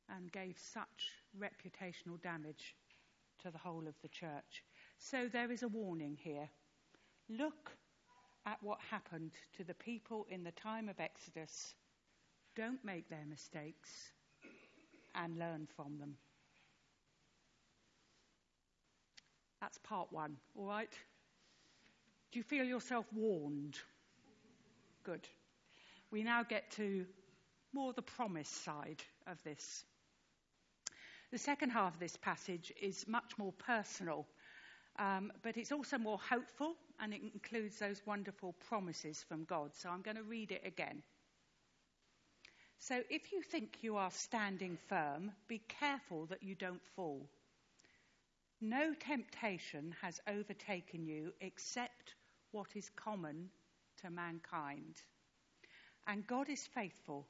and 0.08 0.30
gave 0.32 0.56
such 0.58 1.12
reputational 1.38 2.20
damage 2.22 2.74
to 3.42 3.50
the 3.50 3.58
whole 3.58 3.86
of 3.86 3.94
the 4.02 4.08
church. 4.08 4.64
So 4.98 5.28
there 5.30 5.50
is 5.50 5.62
a 5.62 5.68
warning 5.68 6.16
here. 6.20 6.48
Look 7.28 7.76
at 8.46 8.62
what 8.62 8.78
happened 8.90 9.32
to 9.56 9.64
the 9.64 9.74
people 9.74 10.26
in 10.30 10.44
the 10.44 10.52
time 10.52 10.88
of 10.88 11.00
Exodus. 11.00 11.74
Don't 12.54 12.82
make 12.84 13.08
their 13.08 13.26
mistakes 13.28 13.90
and 15.14 15.38
learn 15.38 15.66
from 15.76 15.98
them. 15.98 16.14
That's 19.60 19.78
part 19.78 20.12
one, 20.12 20.36
all 20.54 20.66
right? 20.66 20.92
Do 22.36 22.40
you 22.40 22.44
feel 22.44 22.66
yourself 22.66 23.06
warned? 23.14 23.78
Good. 25.04 25.26
We 26.10 26.22
now 26.22 26.42
get 26.42 26.70
to 26.72 27.06
more 27.72 27.94
the 27.94 28.02
promise 28.02 28.50
side 28.50 29.02
of 29.26 29.42
this. 29.42 29.86
The 31.32 31.38
second 31.38 31.70
half 31.70 31.94
of 31.94 31.98
this 31.98 32.18
passage 32.18 32.74
is 32.78 33.08
much 33.08 33.38
more 33.38 33.52
personal, 33.52 34.26
um, 34.98 35.32
but 35.42 35.56
it's 35.56 35.72
also 35.72 35.96
more 35.96 36.18
hopeful 36.18 36.74
and 37.00 37.14
it 37.14 37.22
includes 37.22 37.78
those 37.78 38.02
wonderful 38.04 38.52
promises 38.68 39.24
from 39.26 39.44
God. 39.44 39.70
So 39.74 39.88
I'm 39.88 40.02
going 40.02 40.18
to 40.18 40.22
read 40.22 40.52
it 40.52 40.60
again. 40.66 41.02
So 42.80 43.00
if 43.08 43.32
you 43.32 43.40
think 43.40 43.78
you 43.80 43.96
are 43.96 44.10
standing 44.10 44.76
firm, 44.90 45.32
be 45.48 45.62
careful 45.80 46.26
that 46.26 46.42
you 46.42 46.54
don't 46.54 46.84
fall. 46.96 47.30
No 48.60 48.92
temptation 48.92 49.94
has 50.02 50.20
overtaken 50.28 51.06
you 51.06 51.32
except 51.40 52.14
what 52.56 52.74
is 52.74 52.88
common 52.96 53.50
to 54.00 54.08
mankind. 54.08 54.96
And 56.06 56.26
God 56.26 56.48
is 56.48 56.66
faithful. 56.74 57.26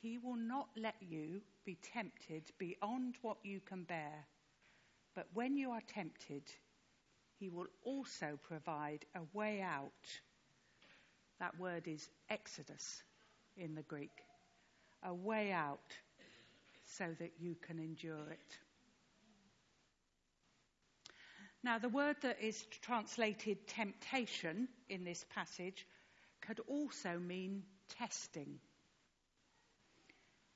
He 0.00 0.16
will 0.16 0.36
not 0.36 0.68
let 0.74 0.94
you 1.00 1.42
be 1.66 1.76
tempted 1.92 2.44
beyond 2.58 3.16
what 3.20 3.36
you 3.42 3.60
can 3.60 3.84
bear. 3.84 4.24
But 5.14 5.26
when 5.34 5.58
you 5.58 5.70
are 5.72 5.82
tempted, 5.86 6.44
He 7.38 7.50
will 7.50 7.66
also 7.84 8.38
provide 8.42 9.04
a 9.14 9.20
way 9.34 9.60
out. 9.60 10.08
That 11.38 11.60
word 11.60 11.86
is 11.86 12.08
exodus 12.30 13.02
in 13.58 13.74
the 13.74 13.82
Greek 13.82 14.22
a 15.02 15.12
way 15.12 15.52
out 15.52 15.92
so 16.86 17.04
that 17.18 17.32
you 17.38 17.54
can 17.66 17.78
endure 17.78 18.30
it. 18.30 18.56
Now, 21.64 21.78
the 21.78 21.88
word 21.88 22.16
that 22.22 22.40
is 22.40 22.66
translated 22.80 23.68
temptation 23.68 24.66
in 24.88 25.04
this 25.04 25.24
passage 25.32 25.86
could 26.40 26.60
also 26.66 27.18
mean 27.18 27.62
testing. 27.88 28.58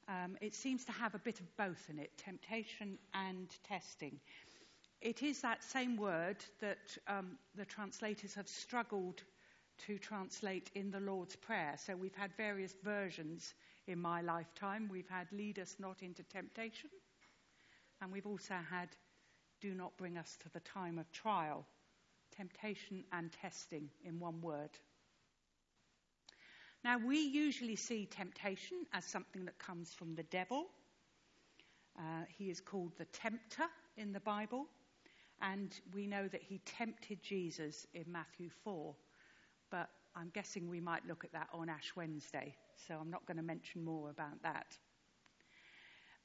Um, 0.09 0.37
it 0.41 0.55
seems 0.55 0.85
to 0.87 0.93
have 0.93 1.15
a 1.15 1.21
bit 1.21 1.39
of 1.39 1.57
both 1.57 1.89
in 1.89 2.01
it 2.01 2.11
temptation 2.17 2.99
and 3.15 3.49
testing. 3.69 4.19
it 5.01 5.23
is 5.23 5.43
that 5.43 5.63
same 5.63 5.97
word 5.97 6.39
that 6.61 6.99
um, 7.07 7.39
the 7.55 7.65
translators 7.65 8.35
have 8.35 8.49
struggled 8.49 9.23
to 9.87 9.99
translate 9.99 10.71
in 10.75 10.91
the 10.91 11.01
Lord's 11.01 11.37
Prayer. 11.37 11.75
So 11.77 11.95
we've 11.95 12.15
had 12.15 12.33
various 12.37 12.75
versions 12.83 13.55
in 13.87 14.01
my 14.01 14.23
lifetime. 14.23 14.89
We've 14.91 15.09
had 15.09 15.31
lead 15.31 15.59
us 15.59 15.77
not 15.79 16.03
into 16.03 16.23
temptation, 16.25 16.91
and 18.01 18.11
we've 18.11 18.27
also 18.27 18.55
had 18.71 18.89
do 19.61 19.75
not 19.75 19.97
bring 19.97 20.17
us 20.17 20.37
to 20.43 20.49
the 20.51 20.61
time 20.61 20.99
of 20.99 21.11
trial. 21.13 21.67
Temptation 22.37 23.05
and 23.13 23.31
testing 23.33 23.89
in 24.05 24.19
one 24.19 24.41
word. 24.41 24.71
Now, 26.85 26.99
we 26.99 27.19
usually 27.21 27.77
see 27.77 28.07
temptation 28.07 28.79
as 28.93 29.05
something 29.05 29.45
that 29.47 29.59
comes 29.59 29.93
from 29.93 30.15
the 30.15 30.23
devil. 30.25 30.67
Uh, 31.99 32.25
he 32.37 32.51
is 32.51 32.61
called 32.61 32.93
the 32.99 33.07
tempter 33.07 33.65
in 33.97 34.13
the 34.13 34.21
Bible, 34.21 34.67
and 35.41 35.73
we 35.95 36.07
know 36.07 36.29
that 36.29 36.43
he 36.43 36.61
tempted 36.77 37.23
Jesus 37.23 37.87
in 37.95 38.05
Matthew 38.13 38.51
4 38.63 38.95
but 39.71 39.89
I'm 40.15 40.31
guessing 40.31 40.69
we 40.69 40.81
might 40.81 41.07
look 41.07 41.25
at 41.25 41.33
that 41.33 41.49
on 41.53 41.69
Ash 41.69 41.93
Wednesday, 41.95 42.55
so 42.87 42.95
I'm 43.01 43.11
not 43.11 43.27
going 43.27 43.37
to 43.37 43.43
mention 43.43 43.85
more 43.85 44.11
about 44.11 44.43
that. 44.43 44.67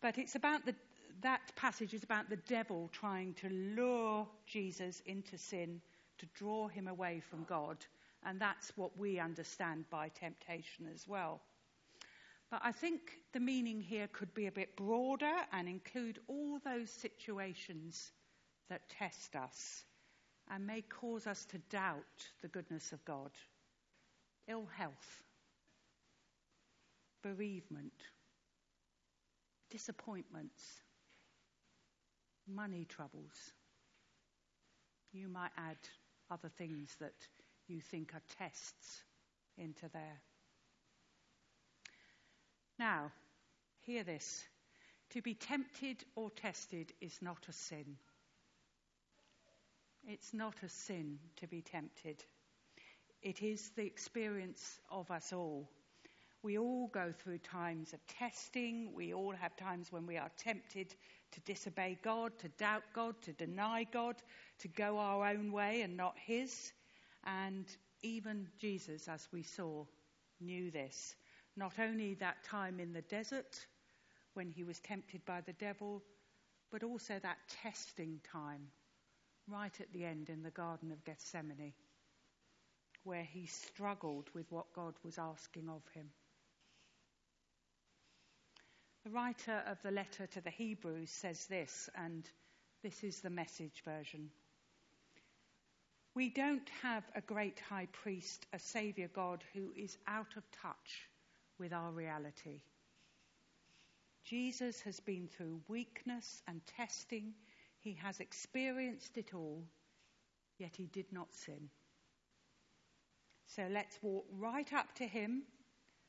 But 0.01 0.17
it's 0.17 0.35
about 0.35 0.65
the, 0.65 0.75
that 1.21 1.55
passage 1.55 1.93
is 1.93 2.03
about 2.03 2.29
the 2.29 2.37
devil 2.37 2.89
trying 2.91 3.33
to 3.35 3.49
lure 3.49 4.27
Jesus 4.45 5.01
into 5.05 5.37
sin, 5.37 5.81
to 6.19 6.25
draw 6.33 6.67
him 6.67 6.87
away 6.87 7.21
from 7.29 7.43
God, 7.43 7.77
and 8.23 8.39
that's 8.39 8.71
what 8.77 8.97
we 8.97 9.19
understand 9.19 9.85
by 9.89 10.09
temptation 10.09 10.87
as 10.93 11.07
well. 11.07 11.41
But 12.49 12.61
I 12.63 12.71
think 12.73 12.99
the 13.33 13.39
meaning 13.39 13.79
here 13.79 14.07
could 14.07 14.33
be 14.33 14.47
a 14.47 14.51
bit 14.51 14.75
broader 14.75 15.33
and 15.53 15.67
include 15.69 16.19
all 16.27 16.59
those 16.63 16.89
situations 16.89 18.11
that 18.69 18.89
test 18.89 19.35
us 19.35 19.83
and 20.49 20.67
may 20.67 20.81
cause 20.81 21.27
us 21.27 21.45
to 21.45 21.57
doubt 21.69 22.03
the 22.41 22.49
goodness 22.49 22.91
of 22.91 23.03
God. 23.05 23.31
Ill 24.47 24.67
health, 24.75 25.23
bereavement, 27.23 27.93
disappointments, 29.69 30.61
money 32.47 32.85
troubles. 32.85 33.53
You 35.11 35.27
might 35.27 35.51
add 35.57 35.77
other 36.29 36.49
things 36.57 36.95
that 36.99 37.13
you 37.67 37.81
think 37.81 38.13
are 38.13 38.21
tests 38.37 39.03
into 39.57 39.89
there. 39.93 40.21
Now, 42.79 43.11
hear 43.81 44.03
this. 44.03 44.43
To 45.11 45.21
be 45.21 45.33
tempted 45.33 46.03
or 46.15 46.29
tested 46.31 46.93
is 47.01 47.17
not 47.21 47.45
a 47.49 47.53
sin. 47.53 47.97
It's 50.07 50.33
not 50.33 50.55
a 50.63 50.69
sin 50.69 51.19
to 51.37 51.47
be 51.47 51.61
tempted. 51.61 52.23
It 53.21 53.43
is 53.43 53.71
the 53.75 53.85
experience 53.85 54.79
of 54.89 55.11
us 55.11 55.31
all. 55.31 55.69
We 56.43 56.57
all 56.57 56.87
go 56.87 57.11
through 57.11 57.37
times 57.39 57.93
of 57.93 57.99
testing. 58.07 58.93
We 58.95 59.13
all 59.13 59.33
have 59.33 59.55
times 59.55 59.91
when 59.91 60.07
we 60.07 60.17
are 60.17 60.31
tempted 60.37 60.95
to 61.31 61.39
disobey 61.41 61.97
God, 62.03 62.37
to 62.39 62.49
doubt 62.49 62.83
God, 62.93 63.15
to 63.23 63.33
deny 63.33 63.85
God, 63.91 64.15
to 64.59 64.67
go 64.67 64.97
our 64.97 65.27
own 65.27 65.51
way 65.51 65.81
and 65.81 65.97
not 65.97 66.15
His. 66.25 66.73
And 67.25 67.65
even 68.01 68.47
Jesus, 68.59 69.07
as 69.07 69.27
we 69.31 69.43
saw, 69.43 69.85
knew 70.39 70.71
this. 70.71 71.15
Not 71.55 71.73
only 71.79 72.15
that 72.15 72.43
time 72.43 72.79
in 72.79 72.93
the 72.93 73.01
desert 73.03 73.65
when 74.33 74.49
he 74.49 74.63
was 74.63 74.79
tempted 74.79 75.25
by 75.25 75.41
the 75.41 75.53
devil, 75.53 76.01
but 76.71 76.83
also 76.83 77.19
that 77.21 77.37
testing 77.63 78.19
time 78.31 78.67
right 79.47 79.73
at 79.79 79.91
the 79.91 80.05
end 80.05 80.29
in 80.29 80.43
the 80.43 80.51
Garden 80.51 80.91
of 80.91 81.03
Gethsemane, 81.03 81.73
where 83.03 83.23
he 83.23 83.45
struggled 83.45 84.29
with 84.33 84.49
what 84.51 84.73
God 84.73 84.93
was 85.03 85.17
asking 85.17 85.67
of 85.67 85.81
him. 85.93 86.09
The 89.03 89.09
writer 89.09 89.63
of 89.67 89.81
the 89.81 89.91
letter 89.91 90.27
to 90.27 90.41
the 90.41 90.51
Hebrews 90.51 91.09
says 91.09 91.47
this, 91.47 91.89
and 91.95 92.29
this 92.83 93.03
is 93.03 93.19
the 93.19 93.31
message 93.31 93.81
version. 93.83 94.29
We 96.13 96.29
don't 96.29 96.69
have 96.83 97.03
a 97.15 97.21
great 97.21 97.59
high 97.59 97.87
priest, 97.91 98.45
a 98.53 98.59
saviour 98.59 99.07
God 99.07 99.43
who 99.53 99.71
is 99.75 99.97
out 100.07 100.35
of 100.37 100.43
touch 100.51 101.09
with 101.57 101.73
our 101.73 101.91
reality. 101.91 102.61
Jesus 104.23 104.81
has 104.81 104.99
been 104.99 105.27
through 105.27 105.61
weakness 105.67 106.43
and 106.47 106.61
testing 106.77 107.33
he 107.79 107.93
has 108.03 108.19
experienced 108.19 109.17
it 109.17 109.33
all, 109.33 109.63
yet 110.59 110.75
he 110.75 110.85
did 110.85 111.11
not 111.11 111.33
sin. 111.33 111.69
So 113.47 113.67
let's 113.71 113.97
walk 114.03 114.25
right 114.37 114.71
up 114.73 114.93
to 114.95 115.07
him 115.07 115.43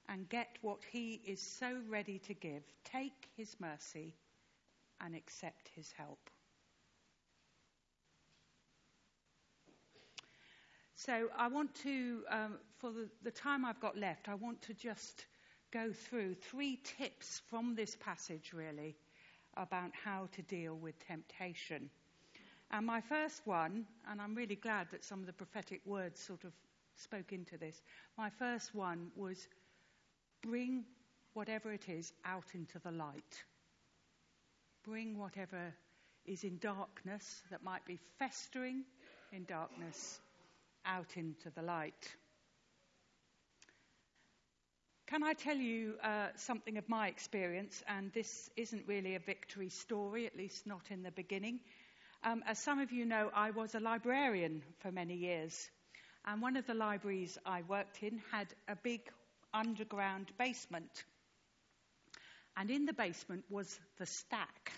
and 0.09 0.29
get 0.29 0.49
what 0.63 0.81
he 0.91 1.21
is 1.27 1.41
so 1.41 1.79
ready 1.89 2.19
to 2.21 2.35
give. 2.35 2.63
Take 2.85 3.29
his 3.37 3.57
mercy 3.61 4.15
and 5.01 5.15
accept 5.15 5.71
his 5.75 5.91
help. 5.97 6.31
So 10.95 11.29
I 11.37 11.49
want 11.49 11.75
to, 11.83 12.23
um, 12.31 12.59
for 12.79 12.93
the, 12.93 13.09
the 13.25 13.31
time 13.33 13.65
I've 13.65 13.81
got 13.81 13.99
left, 13.99 14.29
I 14.29 14.35
want 14.35 14.63
to 14.63 14.75
just 14.75 15.27
go 15.73 15.93
through 15.93 16.35
three 16.35 16.79
tips 16.99 17.43
from 17.51 17.75
this 17.75 17.97
passage, 17.97 18.53
really, 18.53 18.95
about 19.57 19.91
how 20.05 20.29
to 20.37 20.43
deal 20.43 20.77
with 20.77 20.95
temptation. 21.07 21.91
And 22.71 22.87
my 22.87 23.01
first 23.01 23.43
one, 23.47 23.87
and 24.09 24.21
I'm 24.21 24.35
really 24.35 24.55
glad 24.55 24.89
that 24.93 25.03
some 25.03 25.21
of 25.21 25.27
the 25.27 25.33
prophetic 25.33 25.81
words 25.85 26.21
sort 26.21 26.45
of 26.45 26.53
spoke 26.97 27.33
into 27.33 27.59
this, 27.59 27.83
my 28.17 28.31
first 28.31 28.75
one 28.75 29.11
was 29.17 29.49
bring 30.43 30.85
whatever 31.35 31.73
it 31.73 31.89
is 31.89 32.13
out 32.25 32.45
into 32.55 32.79
the 32.81 32.91
light. 32.91 33.45
Bring 34.85 35.19
whatever 35.19 35.75
is 36.25 36.45
in 36.45 36.59
darkness 36.59 37.43
that 37.51 37.63
might 37.63 37.85
be 37.87 37.99
festering 38.19 38.85
in 39.33 39.45
darkness 39.45 40.21
out 40.85 41.17
into 41.17 41.51
the 41.55 41.63
light. 41.63 42.17
Can 45.07 45.23
I 45.23 45.35
tell 45.35 45.57
you 45.57 45.95
uh, 46.03 46.29
something 46.37 46.79
of 46.79 46.89
my 46.89 47.09
experience? 47.09 47.83
And 47.87 48.11
this 48.13 48.51
isn't 48.57 48.87
really 48.87 49.15
a 49.15 49.19
victory 49.19 49.69
story, 49.69 50.27
at 50.27 50.37
least 50.37 50.67
not 50.67 50.83
in 50.91 51.03
the 51.03 51.11
beginning. 51.11 51.61
Um, 52.25 52.43
as 52.47 52.59
some 52.59 52.79
of 52.79 52.93
you 52.93 53.05
know, 53.05 53.31
I 53.35 53.51
was 53.51 53.75
a 53.75 53.81
librarian 53.81 54.63
for 54.79 54.91
many 54.91 55.15
years. 55.15 55.71
And 56.25 56.41
one 56.41 56.57
of 56.57 56.67
the 56.67 56.75
libraries 56.75 57.37
I 57.45 57.63
worked 57.69 58.03
in 58.03 58.23
had 58.31 58.47
a 58.69 58.77
big 58.77 59.01
underground 59.55 60.31
basement. 60.39 61.05
And 62.57 62.71
in 62.71 62.85
the 62.85 62.93
basement 62.93 63.45
was 63.49 63.79
the 63.99 64.07
stack, 64.07 64.73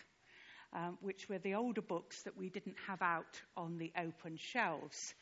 um, 0.73 0.99
which 1.01 1.29
were 1.29 1.39
the 1.39 1.55
older 1.55 1.83
books 1.83 2.23
that 2.23 2.37
we 2.37 2.49
didn't 2.49 2.77
have 2.87 3.03
out 3.03 3.41
on 3.57 3.79
the 3.79 3.93
open 3.99 4.37
shelves. 4.37 5.15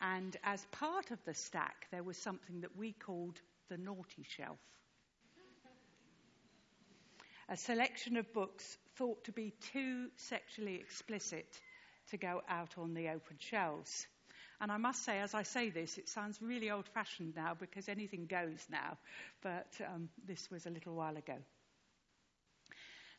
And 0.00 0.36
as 0.44 0.64
part 0.70 1.10
of 1.10 1.18
the 1.24 1.34
stack, 1.34 1.86
there 1.90 2.04
was 2.04 2.16
something 2.16 2.60
that 2.60 2.76
we 2.76 2.92
called 2.92 3.40
the 3.68 3.78
naughty 3.78 4.24
shelf. 4.28 4.58
A 7.48 7.56
selection 7.56 8.16
of 8.16 8.32
books 8.32 8.76
thought 8.96 9.24
to 9.24 9.32
be 9.32 9.54
too 9.72 10.08
sexually 10.16 10.74
explicit 10.76 11.46
to 12.10 12.16
go 12.16 12.42
out 12.48 12.76
on 12.76 12.94
the 12.94 13.08
open 13.08 13.36
shelves. 13.38 14.06
And 14.60 14.72
I 14.72 14.76
must 14.76 15.04
say, 15.04 15.20
as 15.20 15.34
I 15.34 15.44
say 15.44 15.70
this, 15.70 15.98
it 15.98 16.08
sounds 16.08 16.42
really 16.42 16.70
old 16.70 16.88
fashioned 16.88 17.36
now 17.36 17.54
because 17.58 17.88
anything 17.88 18.26
goes 18.26 18.66
now, 18.70 18.98
but 19.40 19.68
um, 19.86 20.08
this 20.26 20.50
was 20.50 20.66
a 20.66 20.70
little 20.70 20.94
while 20.94 21.16
ago. 21.16 21.36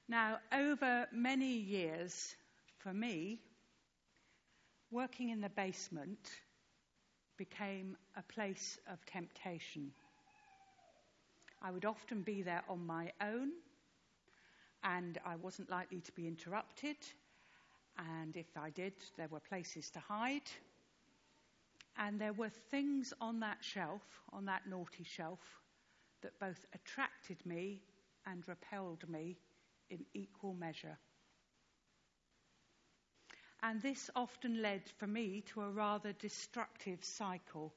Now, 0.10 0.39
over 0.52 1.08
many 1.13 1.54
years, 1.54 2.36
for 2.80 2.93
me, 2.93 3.39
working 4.91 5.30
in 5.30 5.39
the 5.39 5.49
basement 5.49 6.19
became 7.38 7.95
a 8.17 8.23
place 8.34 8.78
of 8.91 9.06
temptation. 9.06 9.91
I 11.62 11.71
would 11.71 11.86
often 11.86 12.21
be 12.23 12.41
there 12.41 12.63
on 12.67 12.86
my 12.86 13.12
own, 13.21 13.52
and 14.84 15.17
I 15.25 15.38
wasn't 15.38 15.69
likely 15.69 16.02
to 16.02 16.12
be 16.13 16.28
interrupted. 16.28 16.97
And 17.97 18.36
if 18.36 18.47
I 18.58 18.71
did, 18.71 18.93
there 19.17 19.28
were 19.30 19.41
places 19.41 19.89
to 19.91 19.99
hide. 19.99 20.49
And 22.00 22.20
there 22.20 22.34
were 22.34 22.50
things 22.50 23.14
on 23.20 23.42
that 23.42 23.58
shelf, 23.62 24.02
on 24.32 24.46
that 24.46 24.66
naughty 24.68 25.04
shelf, 25.04 25.40
that 26.22 26.40
both 26.40 26.66
attracted 26.74 27.46
me 27.46 27.82
and 28.26 28.48
repelled 28.48 29.08
me 29.10 29.38
in 29.90 30.06
equal 30.14 30.54
measure. 30.54 30.98
And 33.62 33.82
this 33.82 34.10
often 34.16 34.62
led 34.62 34.84
for 34.98 35.08
me 35.08 35.44
to 35.48 35.62
a 35.62 35.70
rather 35.70 36.14
destructive 36.14 37.04
cycle. 37.04 37.74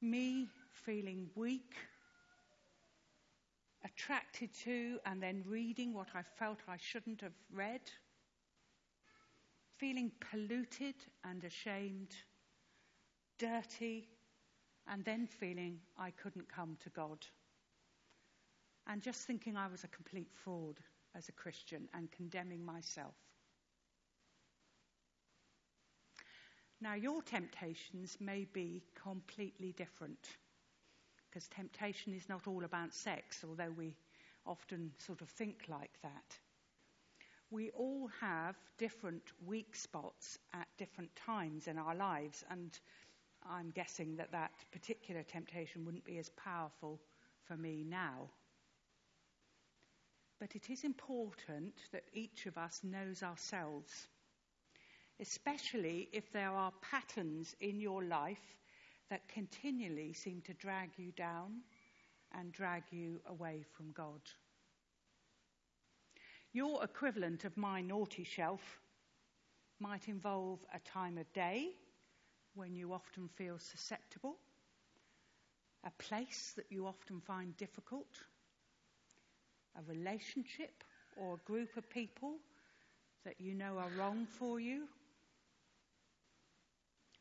Me 0.00 0.48
feeling 0.72 1.28
weak 1.34 1.74
attracted 3.84 4.52
to 4.64 4.98
and 5.04 5.22
then 5.22 5.44
reading 5.46 5.92
what 5.92 6.08
I 6.14 6.22
felt 6.38 6.58
I 6.66 6.76
shouldn't 6.78 7.20
have 7.20 7.36
read, 7.52 7.82
feeling 9.76 10.10
polluted 10.30 10.94
and 11.24 11.44
ashamed, 11.44 12.14
dirty, 13.40 14.06
and 14.86 15.04
then 15.04 15.26
feeling 15.26 15.78
I 15.98 16.10
couldn't 16.10 16.52
come 16.54 16.76
to 16.84 16.90
God. 16.90 17.18
And 18.86 19.02
just 19.02 19.26
thinking 19.26 19.56
I 19.56 19.66
was 19.66 19.82
a 19.82 19.88
complete 19.88 20.30
fraud 20.44 20.78
as 21.16 21.28
a 21.28 21.32
Christian 21.32 21.88
and 21.94 22.10
condemning 22.12 22.64
myself. 22.64 23.14
Now, 26.80 26.94
your 26.94 27.22
temptations 27.22 28.16
may 28.20 28.46
be 28.52 28.82
completely 28.94 29.72
different 29.72 30.28
because 31.28 31.46
temptation 31.48 32.14
is 32.14 32.28
not 32.28 32.46
all 32.46 32.64
about 32.64 32.92
sex, 32.94 33.44
although 33.46 33.72
we 33.76 33.96
often 34.46 34.90
sort 34.98 35.20
of 35.20 35.28
think 35.28 35.64
like 35.68 35.92
that. 36.02 36.38
We 37.50 37.70
all 37.70 38.08
have 38.20 38.56
different 38.78 39.22
weak 39.46 39.74
spots 39.76 40.38
at 40.54 40.66
different 40.78 41.14
times 41.16 41.66
in 41.66 41.78
our 41.78 41.94
lives, 41.94 42.44
and 42.50 42.70
I'm 43.48 43.70
guessing 43.70 44.16
that 44.16 44.32
that 44.32 44.52
particular 44.72 45.22
temptation 45.22 45.84
wouldn't 45.84 46.04
be 46.04 46.18
as 46.18 46.30
powerful 46.30 47.00
for 47.46 47.56
me 47.56 47.84
now. 47.88 48.30
But 50.38 50.56
it 50.56 50.70
is 50.70 50.84
important 50.84 51.74
that 51.92 52.04
each 52.12 52.46
of 52.46 52.56
us 52.56 52.80
knows 52.82 53.22
ourselves 53.22 54.08
especially 55.20 56.08
if 56.12 56.32
there 56.32 56.50
are 56.50 56.72
patterns 56.80 57.54
in 57.60 57.78
your 57.80 58.02
life 58.02 58.56
that 59.10 59.28
continually 59.28 60.12
seem 60.12 60.40
to 60.40 60.54
drag 60.54 60.90
you 60.96 61.12
down 61.12 61.60
and 62.38 62.52
drag 62.52 62.82
you 62.90 63.20
away 63.26 63.62
from 63.76 63.92
God. 63.92 64.20
Your 66.52 66.82
equivalent 66.82 67.44
of 67.44 67.56
my 67.56 67.80
naughty 67.80 68.24
shelf 68.24 68.80
might 69.78 70.08
involve 70.08 70.60
a 70.74 70.78
time 70.80 71.18
of 71.18 71.30
day 71.32 71.70
when 72.54 72.74
you 72.74 72.92
often 72.92 73.28
feel 73.28 73.58
susceptible, 73.58 74.36
a 75.84 75.90
place 76.02 76.52
that 76.56 76.66
you 76.70 76.86
often 76.86 77.20
find 77.20 77.56
difficult, 77.56 78.24
a 79.78 79.82
relationship 79.88 80.84
or 81.16 81.34
a 81.34 81.50
group 81.50 81.76
of 81.76 81.88
people 81.90 82.34
that 83.24 83.40
you 83.40 83.54
know 83.54 83.78
are 83.78 83.90
wrong 83.98 84.26
for 84.26 84.60
you 84.60 84.86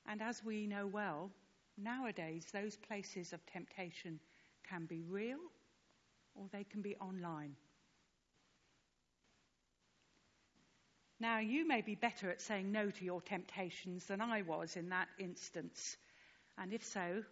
and 0.09 0.21
as 0.23 0.43
we 0.43 0.65
know 0.65 0.87
well, 0.87 1.29
nowadays 1.77 2.47
those 2.51 2.75
places 2.75 3.31
of 3.31 3.45
temptation 3.45 4.19
can 4.67 4.85
be 4.85 5.03
real 5.07 5.37
or 6.35 6.45
they 6.51 6.63
can 6.63 6.81
be 6.81 6.95
online. 6.97 7.55
Now, 11.21 11.39
you 11.39 11.67
may 11.67 11.81
be 11.81 11.95
better 11.95 12.29
at 12.29 12.41
saying 12.41 12.71
no 12.71 12.89
to 12.89 13.05
your 13.05 13.21
temptations 13.21 14.05
than 14.05 14.21
I 14.21 14.41
was 14.43 14.77
in 14.77 14.89
that 14.89 15.09
instance. 15.19 15.97
And 16.57 16.71
if 16.71 16.85
so, 16.85 17.23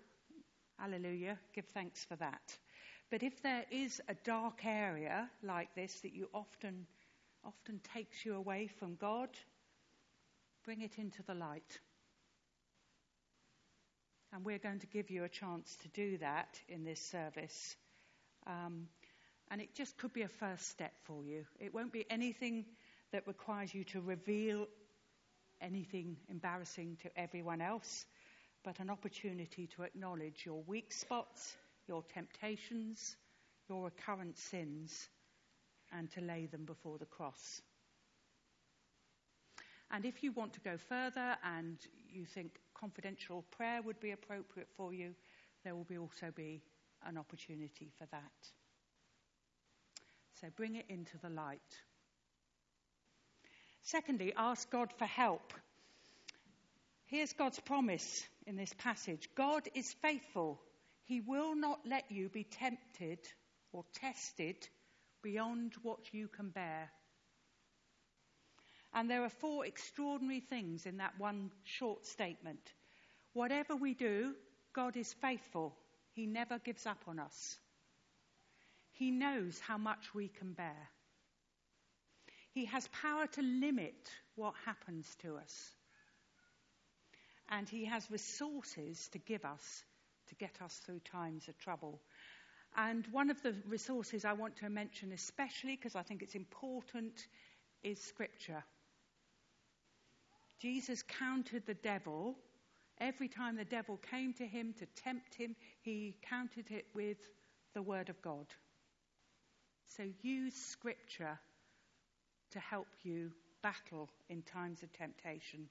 hallelujah, 0.78 1.40
give 1.56 1.66
thanks 1.68 2.04
for 2.04 2.18
that. 2.18 2.58
But 3.10 3.24
if 3.24 3.42
there 3.42 3.64
is 3.72 4.02
a 4.10 4.16
dark 4.26 4.66
area 4.66 5.30
like 5.42 5.74
this 5.74 6.02
that 6.02 6.14
you 6.14 6.28
often 6.34 6.86
often 7.46 7.80
takes 7.94 8.26
you 8.26 8.36
away 8.36 8.68
from 8.68 8.96
God, 8.96 9.30
bring 10.66 10.82
it 10.82 10.98
into 10.98 11.24
the 11.24 11.34
light. 11.34 11.80
And 14.34 14.44
we're 14.44 14.58
going 14.58 14.80
to 14.80 14.88
give 14.88 15.10
you 15.10 15.24
a 15.24 15.30
chance 15.30 15.78
to 15.78 15.88
do 15.90 16.18
that 16.18 16.60
in 16.68 16.84
this 16.84 17.00
service. 17.00 17.78
Um, 18.46 18.90
and 19.50 19.62
it 19.62 19.76
just 19.76 19.98
could 19.98 20.12
be 20.12 20.24
a 20.24 20.28
first 20.28 20.68
step 20.68 20.92
for 21.06 21.24
you. 21.24 21.46
It 21.58 21.74
won't 21.74 21.94
be 21.94 22.06
anything 22.10 22.66
that 23.12 23.28
requires 23.28 23.74
you 23.74 23.84
to 23.86 24.02
reveal 24.02 24.68
anything 25.62 26.18
embarrassing 26.30 26.98
to 27.02 27.20
everyone 27.20 27.62
else, 27.62 28.06
but 28.64 28.80
an 28.80 28.90
opportunity 28.90 29.68
to 29.68 29.84
acknowledge 29.84 30.44
your 30.46 30.62
weak 30.68 30.92
spots, 30.92 31.56
your 31.88 32.04
temptations, 32.14 33.16
your 33.70 33.86
recurrent 33.86 34.38
sins, 34.38 35.10
and 35.92 36.12
to 36.12 36.22
lay 36.22 36.46
them 36.46 36.66
before 36.66 36.98
the 36.98 37.06
cross. 37.06 37.62
And 39.92 40.06
if 40.06 40.22
you 40.22 40.32
want 40.34 40.54
to 40.54 40.60
go 40.60 40.78
further 40.78 41.38
and 41.44 41.78
you 42.10 42.26
think 42.26 42.60
confidential 42.74 43.46
prayer 43.52 43.82
would 43.82 44.00
be 44.00 44.12
appropriate 44.12 44.68
for 44.76 44.94
you, 44.94 45.14
there 45.64 45.76
will 45.76 45.86
be 45.86 45.98
also 45.98 46.32
be 46.36 46.62
an 47.06 47.18
opportunity 47.18 47.92
for 47.98 48.06
that. 48.12 48.52
So 50.42 50.48
bring 50.56 50.76
it 50.76 50.86
into 50.90 51.18
the 51.18 51.30
light. 51.30 51.82
Secondly, 53.88 54.34
ask 54.36 54.70
God 54.70 54.92
for 54.98 55.06
help. 55.06 55.54
Here's 57.06 57.32
God's 57.32 57.62
promise 57.62 58.28
in 58.46 58.58
this 58.58 58.74
passage 58.80 59.30
God 59.34 59.64
is 59.74 59.96
faithful. 60.02 60.60
He 61.06 61.22
will 61.22 61.56
not 61.56 61.80
let 61.86 62.12
you 62.12 62.28
be 62.28 62.44
tempted 62.44 63.20
or 63.72 63.86
tested 63.94 64.58
beyond 65.24 65.74
what 65.84 66.00
you 66.14 66.28
can 66.28 66.50
bear. 66.50 66.92
And 68.94 69.10
there 69.10 69.24
are 69.24 69.30
four 69.30 69.66
extraordinary 69.66 70.42
things 70.42 70.86
in 70.86 70.98
that 70.98 71.18
one 71.18 71.52
short 71.64 72.06
statement. 72.06 72.74
Whatever 73.32 73.78
we 73.78 73.94
do, 73.94 74.34
God 74.74 74.98
is 74.98 75.14
faithful. 75.22 75.78
He 76.12 76.26
never 76.26 76.60
gives 76.60 76.86
up 76.86 77.04
on 77.08 77.20
us. 77.20 77.58
He 78.92 79.12
knows 79.12 79.62
how 79.62 79.78
much 79.78 80.14
we 80.14 80.28
can 80.28 80.52
bear. 80.52 80.90
He 82.58 82.66
has 82.66 82.88
power 82.88 83.28
to 83.28 83.42
limit 83.44 84.10
what 84.34 84.56
happens 84.66 85.08
to 85.22 85.36
us. 85.36 85.76
And 87.50 87.70
He 87.70 87.86
has 87.86 88.10
resources 88.10 89.10
to 89.10 89.20
give 89.20 89.46
us 89.46 89.84
to 90.30 90.36
get 90.36 90.60
us 90.64 90.74
through 90.84 91.02
times 91.02 91.48
of 91.48 91.58
trouble. 91.60 92.02
And 92.76 93.06
one 93.12 93.30
of 93.30 93.44
the 93.44 93.54
resources 93.68 94.26
I 94.26 94.34
want 94.34 94.56
to 94.56 94.70
mention, 94.72 95.12
especially 95.12 95.76
because 95.76 95.96
I 95.96 96.02
think 96.02 96.24
it's 96.24 96.34
important, 96.34 97.28
is 97.84 98.02
Scripture. 98.02 98.64
Jesus 100.60 101.04
countered 101.04 101.68
the 101.68 101.76
devil. 101.76 102.40
Every 103.00 103.28
time 103.28 103.56
the 103.56 103.66
devil 103.66 104.00
came 104.10 104.34
to 104.34 104.48
him 104.48 104.74
to 104.80 104.88
tempt 105.04 105.36
him, 105.36 105.56
he 105.84 106.18
countered 106.28 106.72
it 106.72 106.88
with 106.96 107.20
the 107.76 107.84
Word 107.84 108.10
of 108.10 108.20
God. 108.24 108.48
So 109.96 110.06
use 110.24 110.56
Scripture 110.56 111.38
to 112.52 112.60
help 112.60 112.88
you 113.04 113.32
battle 113.62 114.10
in 114.30 114.42
times 114.42 114.84
of 114.84 114.92
temptation. 114.94 115.68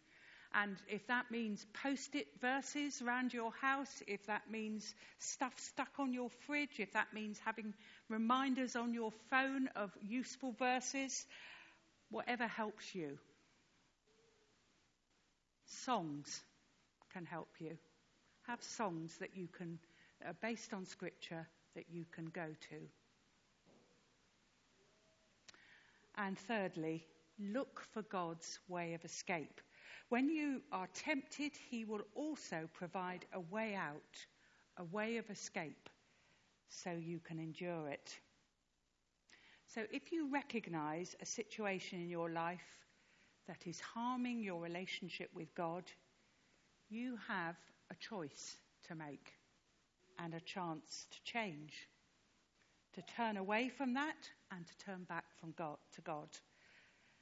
And 0.55 0.77
if 0.89 1.07
that 1.09 1.31
means 1.31 1.67
post 1.83 2.15
it 2.15 2.29
verses 2.41 3.03
around 3.03 3.35
your 3.35 3.53
house, 3.61 4.03
if 4.07 4.27
that 4.27 4.51
means 4.51 4.95
stuff 5.19 5.53
stuck 5.59 5.91
on 5.99 6.13
your 6.13 6.31
fridge, 6.47 6.79
if 6.79 6.93
that 6.93 7.13
means 7.13 7.39
having 7.45 7.75
reminders 8.09 8.77
on 8.77 8.95
your 8.95 9.11
phone 9.31 9.69
of 9.77 9.91
useful 10.03 10.53
verses, 10.53 11.27
whatever 12.11 12.47
helps 12.47 12.95
you. 12.95 13.19
Songs 15.67 16.43
can 17.13 17.27
help 17.27 17.49
you. 17.59 17.77
Have 18.47 18.63
songs 18.63 19.17
that 19.19 19.37
you 19.37 19.49
can, 19.49 19.79
uh, 20.27 20.33
based 20.41 20.73
on 20.73 20.87
scripture, 20.87 21.47
that 21.75 21.87
you 21.91 22.07
can 22.13 22.27
go 22.27 22.47
to. 22.71 22.77
And 26.19 26.39
thirdly, 26.39 27.07
look 27.39 27.83
for 27.93 28.03
God's 28.03 28.59
way 28.69 28.95
of 28.95 29.05
escape. 29.05 29.61
When 30.09 30.29
you 30.29 30.63
are 30.73 30.89
tempted, 30.95 31.53
He 31.71 31.85
will 31.85 32.03
also 32.15 32.69
provide 32.73 33.27
a 33.33 33.41
way 33.41 33.75
out, 33.75 34.27
a 34.79 34.85
way 34.85 35.19
of 35.19 35.29
escape, 35.31 35.91
so 36.69 36.93
you 36.93 37.21
can 37.21 37.39
endure 37.39 37.89
it. 37.89 38.19
So 39.67 39.83
if 39.93 40.13
you 40.13 40.33
recognize 40.33 41.15
a 41.21 41.27
situation 41.27 42.01
in 42.01 42.09
your 42.09 42.31
life 42.31 42.87
that 43.47 43.67
is 43.67 43.81
harming 43.81 44.43
your 44.43 44.61
relationship 44.61 45.31
with 45.35 45.55
God, 45.55 45.85
you 46.89 47.19
have 47.29 47.57
a 47.91 47.95
choice 47.97 48.57
to 48.89 48.95
make 48.95 49.33
and 50.19 50.35
a 50.35 50.41
chance 50.41 51.07
to 51.11 51.19
change, 51.25 51.89
to 52.97 53.03
turn 53.15 53.37
away 53.37 53.69
from 53.69 53.95
that 53.95 54.17
and 54.51 54.67
to 54.67 54.77
turn 54.79 55.05
back 55.05 55.25
from 55.39 55.53
God 55.57 55.77
to 55.95 56.01
God. 56.01 56.29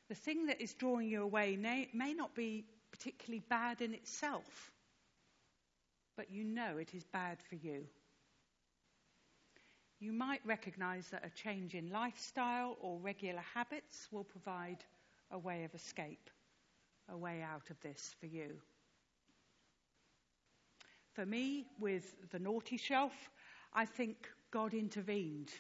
The 0.09 0.15
thing 0.15 0.47
that 0.47 0.61
is 0.61 0.75
drawing 0.75 1.09
you 1.09 1.23
away 1.23 1.57
may, 1.57 1.89
may 1.93 2.15
not 2.15 2.35
be 2.35 2.65
particularly 2.93 3.43
bad 3.49 3.81
in 3.81 3.93
itself, 3.93 4.71
but 6.17 6.31
you 6.31 6.45
know 6.45 6.77
it 6.79 6.95
is 6.95 7.05
bad 7.05 7.39
for 7.49 7.57
you. 7.57 7.85
You 9.99 10.13
might 10.13 10.41
recognize 10.45 11.09
that 11.09 11.25
a 11.25 11.31
change 11.31 11.75
in 11.75 11.91
lifestyle 11.91 12.77
or 12.81 12.99
regular 12.99 13.43
habits 13.55 14.09
will 14.13 14.25
provide 14.25 14.85
a 15.31 15.39
way 15.39 15.65
of 15.65 15.75
escape, 15.75 16.31
a 17.09 17.17
way 17.17 17.43
out 17.43 17.71
of 17.71 17.81
this 17.81 18.15
for 18.21 18.27
you. 18.27 18.51
For 21.15 21.25
me, 21.25 21.67
with 21.81 22.15
the 22.31 22.39
naughty 22.39 22.77
shelf, 22.77 23.15
I 23.73 23.87
think 23.87 24.29
God 24.55 24.73
intervened. 24.73 25.51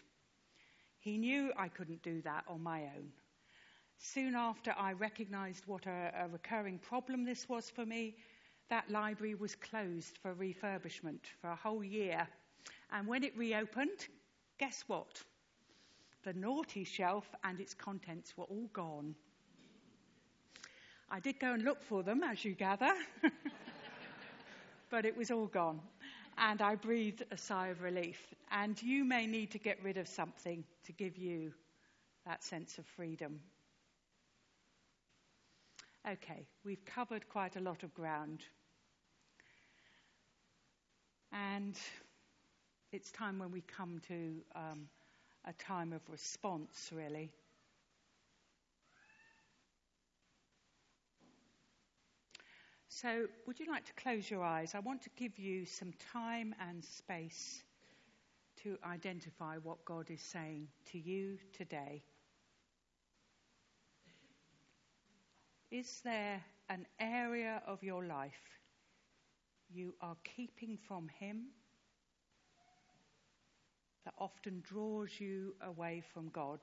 He 1.00 1.18
knew 1.18 1.52
I 1.58 1.66
couldn't 1.66 2.04
do 2.04 2.22
that 2.22 2.44
on 2.46 2.62
my 2.62 2.82
own. 2.82 3.10
Soon 3.98 4.36
after 4.36 4.72
I 4.78 4.92
recognized 4.92 5.66
what 5.66 5.86
a, 5.86 6.12
a 6.16 6.28
recurring 6.28 6.78
problem 6.78 7.24
this 7.24 7.48
was 7.48 7.68
for 7.68 7.84
me, 7.84 8.14
that 8.70 8.88
library 8.88 9.34
was 9.34 9.56
closed 9.56 10.16
for 10.22 10.32
refurbishment 10.32 11.24
for 11.40 11.50
a 11.50 11.56
whole 11.56 11.82
year. 11.82 12.24
And 12.92 13.08
when 13.08 13.24
it 13.24 13.36
reopened, 13.36 14.06
guess 14.60 14.84
what? 14.86 15.20
The 16.22 16.32
naughty 16.32 16.84
shelf 16.84 17.26
and 17.42 17.58
its 17.58 17.74
contents 17.74 18.36
were 18.36 18.44
all 18.44 18.70
gone. 18.72 19.16
I 21.10 21.18
did 21.18 21.40
go 21.40 21.52
and 21.52 21.64
look 21.64 21.82
for 21.82 22.04
them, 22.04 22.22
as 22.22 22.44
you 22.44 22.54
gather, 22.54 22.94
but 24.88 25.04
it 25.04 25.16
was 25.16 25.32
all 25.32 25.48
gone. 25.48 25.80
And 26.38 26.60
I 26.60 26.74
breathed 26.74 27.24
a 27.30 27.36
sigh 27.36 27.68
of 27.68 27.82
relief. 27.82 28.34
And 28.50 28.80
you 28.82 29.04
may 29.04 29.26
need 29.26 29.50
to 29.52 29.58
get 29.58 29.82
rid 29.82 29.96
of 29.96 30.08
something 30.08 30.64
to 30.86 30.92
give 30.92 31.16
you 31.16 31.52
that 32.26 32.42
sense 32.42 32.78
of 32.78 32.86
freedom. 32.86 33.40
Okay, 36.06 36.46
we've 36.64 36.84
covered 36.84 37.28
quite 37.28 37.56
a 37.56 37.60
lot 37.60 37.82
of 37.82 37.94
ground. 37.94 38.42
And 41.32 41.76
it's 42.92 43.10
time 43.10 43.38
when 43.38 43.50
we 43.50 43.62
come 43.62 44.00
to 44.08 44.34
um, 44.54 44.88
a 45.46 45.52
time 45.54 45.92
of 45.92 46.00
response, 46.10 46.90
really. 46.94 47.30
So, 53.00 53.26
would 53.44 53.58
you 53.58 53.66
like 53.66 53.84
to 53.86 53.92
close 53.94 54.30
your 54.30 54.44
eyes? 54.44 54.72
I 54.72 54.78
want 54.78 55.02
to 55.02 55.10
give 55.16 55.36
you 55.36 55.66
some 55.66 55.92
time 56.12 56.54
and 56.60 56.84
space 56.84 57.64
to 58.62 58.78
identify 58.88 59.56
what 59.56 59.84
God 59.84 60.12
is 60.12 60.20
saying 60.20 60.68
to 60.92 60.98
you 61.00 61.38
today. 61.52 62.04
Is 65.72 66.02
there 66.04 66.40
an 66.68 66.86
area 67.00 67.62
of 67.66 67.82
your 67.82 68.04
life 68.04 68.60
you 69.68 69.94
are 70.00 70.16
keeping 70.36 70.78
from 70.86 71.08
Him 71.18 71.46
that 74.04 74.14
often 74.18 74.62
draws 74.62 75.10
you 75.18 75.56
away 75.60 76.04
from 76.12 76.28
God? 76.28 76.60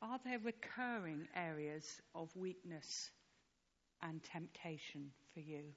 Are 0.00 0.20
there 0.24 0.38
recurring 0.38 1.26
areas 1.34 2.00
of 2.14 2.28
weakness 2.36 3.10
and 4.02 4.22
temptation 4.22 5.12
for 5.32 5.40
you? 5.40 5.74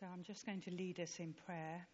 So 0.00 0.06
I'm 0.12 0.24
just 0.24 0.44
going 0.44 0.60
to 0.62 0.72
lead 0.72 0.98
us 0.98 1.20
in 1.20 1.34
prayer. 1.46 1.86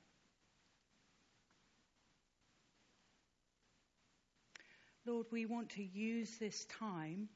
Lord, 5.06 5.26
we 5.30 5.44
want 5.44 5.70
to 5.70 5.82
use 5.82 6.38
this 6.38 6.64
time 6.66 7.28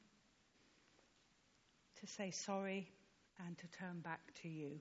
to 1.99 2.07
say 2.07 2.31
sorry 2.31 2.89
and 3.45 3.55
to 3.59 3.67
turn 3.77 3.99
back 3.99 4.21
to 4.41 4.49
you. 4.49 4.79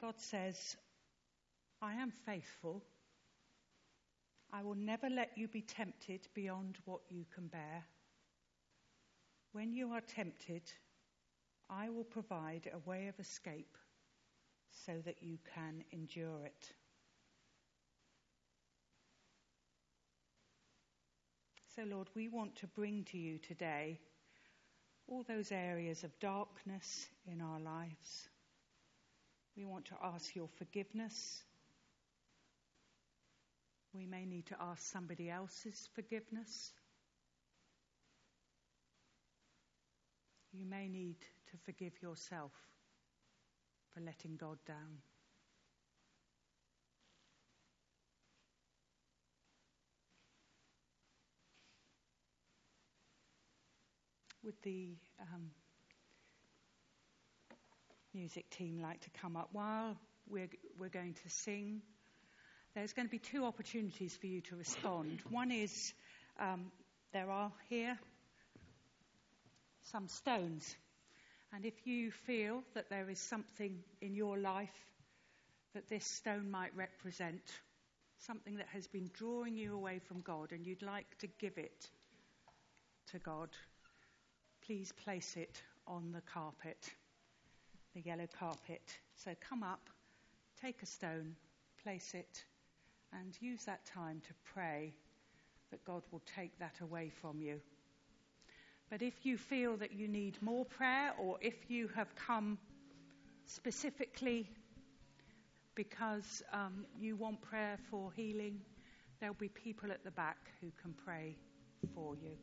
God 0.00 0.14
says, 0.18 0.76
I 1.80 1.94
am 1.94 2.10
faithful. 2.10 2.82
I 4.52 4.62
will 4.62 4.74
never 4.74 5.08
let 5.08 5.30
you 5.36 5.46
be 5.48 5.62
tempted 5.62 6.26
beyond 6.34 6.78
what 6.84 7.00
you 7.08 7.24
can 7.34 7.46
bear. 7.46 7.84
When 9.56 9.72
you 9.72 9.92
are 9.92 10.02
tempted, 10.02 10.60
I 11.70 11.88
will 11.88 12.04
provide 12.04 12.70
a 12.70 12.90
way 12.90 13.08
of 13.08 13.18
escape 13.18 13.78
so 14.84 14.92
that 15.06 15.22
you 15.22 15.38
can 15.54 15.82
endure 15.92 16.44
it. 16.44 16.72
So, 21.74 21.84
Lord, 21.84 22.08
we 22.14 22.28
want 22.28 22.56
to 22.56 22.66
bring 22.66 23.04
to 23.04 23.16
you 23.16 23.38
today 23.38 23.98
all 25.08 25.24
those 25.26 25.50
areas 25.50 26.04
of 26.04 26.10
darkness 26.20 27.06
in 27.26 27.40
our 27.40 27.58
lives. 27.58 28.28
We 29.56 29.64
want 29.64 29.86
to 29.86 29.94
ask 30.04 30.36
your 30.36 30.50
forgiveness. 30.58 31.42
We 33.94 34.04
may 34.04 34.26
need 34.26 34.48
to 34.48 34.56
ask 34.60 34.82
somebody 34.82 35.30
else's 35.30 35.88
forgiveness. 35.94 36.72
You 40.58 40.64
may 40.64 40.88
need 40.88 41.16
to 41.50 41.56
forgive 41.66 41.92
yourself 42.00 42.52
for 43.92 44.00
letting 44.00 44.36
God 44.36 44.56
down. 44.66 44.98
Would 54.44 54.54
the 54.62 54.96
um, 55.20 55.50
music 58.14 58.48
team 58.48 58.80
like 58.80 59.00
to 59.00 59.10
come 59.20 59.36
up 59.36 59.50
while 59.52 59.98
we're, 60.26 60.48
we're 60.78 60.88
going 60.88 61.14
to 61.14 61.28
sing? 61.28 61.82
There's 62.74 62.94
going 62.94 63.06
to 63.06 63.10
be 63.12 63.18
two 63.18 63.44
opportunities 63.44 64.16
for 64.16 64.26
you 64.26 64.40
to 64.42 64.56
respond. 64.56 65.20
One 65.28 65.50
is 65.50 65.92
um, 66.40 66.70
there 67.12 67.30
are 67.30 67.52
here 67.68 67.98
some 69.92 70.08
stones. 70.08 70.76
And 71.52 71.64
if 71.64 71.86
you 71.86 72.10
feel 72.10 72.62
that 72.74 72.90
there 72.90 73.08
is 73.08 73.18
something 73.18 73.78
in 74.00 74.14
your 74.14 74.36
life 74.36 74.74
that 75.74 75.88
this 75.88 76.04
stone 76.04 76.50
might 76.50 76.74
represent, 76.74 77.42
something 78.18 78.56
that 78.56 78.68
has 78.68 78.86
been 78.88 79.10
drawing 79.14 79.56
you 79.56 79.74
away 79.74 80.00
from 80.08 80.20
God, 80.22 80.52
and 80.52 80.66
you'd 80.66 80.82
like 80.82 81.18
to 81.18 81.28
give 81.38 81.56
it 81.58 81.88
to 83.12 83.18
God, 83.18 83.50
please 84.66 84.92
place 85.04 85.36
it 85.36 85.62
on 85.86 86.12
the 86.12 86.22
carpet, 86.22 86.90
the 87.94 88.00
yellow 88.00 88.26
carpet. 88.38 88.82
So 89.16 89.32
come 89.48 89.62
up, 89.62 89.88
take 90.60 90.82
a 90.82 90.86
stone, 90.86 91.36
place 91.84 92.12
it, 92.14 92.44
and 93.12 93.36
use 93.40 93.64
that 93.66 93.86
time 93.86 94.20
to 94.26 94.34
pray 94.52 94.94
that 95.70 95.84
God 95.84 96.02
will 96.10 96.22
take 96.34 96.58
that 96.58 96.74
away 96.80 97.12
from 97.20 97.40
you. 97.40 97.60
But 98.90 99.02
if 99.02 99.26
you 99.26 99.36
feel 99.36 99.76
that 99.78 99.92
you 99.92 100.06
need 100.06 100.40
more 100.40 100.64
prayer, 100.64 101.12
or 101.18 101.38
if 101.40 101.68
you 101.68 101.88
have 101.88 102.14
come 102.14 102.58
specifically 103.44 104.48
because 105.74 106.42
um, 106.52 106.86
you 106.98 107.16
want 107.16 107.40
prayer 107.42 107.78
for 107.90 108.12
healing, 108.12 108.60
there'll 109.20 109.34
be 109.34 109.48
people 109.48 109.90
at 109.90 110.04
the 110.04 110.10
back 110.10 110.38
who 110.60 110.68
can 110.80 110.94
pray 111.04 111.36
for 111.94 112.14
you. 112.16 112.36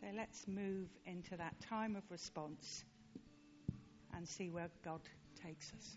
So 0.00 0.06
let's 0.16 0.48
move 0.48 0.88
into 1.04 1.36
that 1.36 1.54
time 1.60 1.94
of 1.94 2.02
response 2.10 2.84
and 4.14 4.26
see 4.26 4.48
where 4.48 4.70
God 4.82 5.00
takes 5.42 5.72
us. 5.76 5.96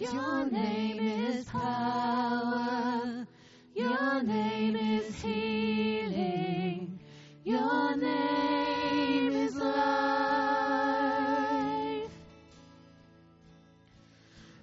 Your 0.00 0.46
name 0.50 1.00
is 1.00 1.44
power. 1.46 3.26
Your 3.74 4.22
name 4.22 4.76
is 4.76 5.14
healing. 5.22 7.00
Your 7.44 7.96
name 7.96 9.32
is 9.32 9.56
life. 9.56 9.76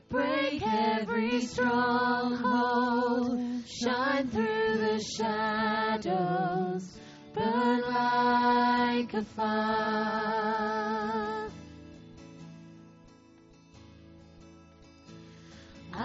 Break 0.10 0.62
every 0.66 1.42
stronghold. 1.42 3.40
Shine 3.66 4.30
through 4.30 4.78
the 4.78 5.00
shadows. 5.18 7.00
Burn 7.34 7.82
like 7.82 9.14
a 9.14 9.24
fire. 9.24 10.33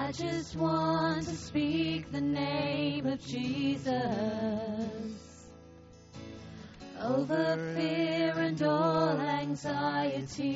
I 0.08 0.12
just 0.12 0.56
want 0.56 1.26
to 1.26 1.36
speak 1.36 2.10
the 2.10 2.22
name 2.22 3.04
of 3.04 3.20
Jesus 3.26 3.58
over 6.98 7.74
fear 7.76 8.32
and 8.38 8.62
all 8.62 9.20
anxiety. 9.20 10.48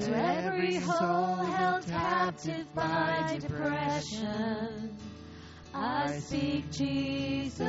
To 0.00 0.14
every 0.14 0.80
soul 0.80 1.36
held 1.36 1.86
captive 1.86 2.66
by 2.74 3.38
depression, 3.40 4.98
I 5.72 6.18
speak 6.18 6.70
Jesus. 6.70 7.64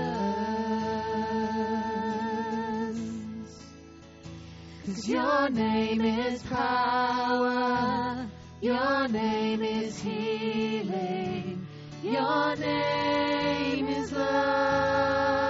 Cause 4.86 5.08
your 5.08 5.50
name 5.50 6.02
is 6.02 6.44
power, 6.44 8.28
your 8.62 9.08
name 9.08 9.62
is 9.64 10.00
healing, 10.00 11.66
your 12.04 12.56
name 12.58 13.88
is 13.88 14.12
life. 14.12 15.42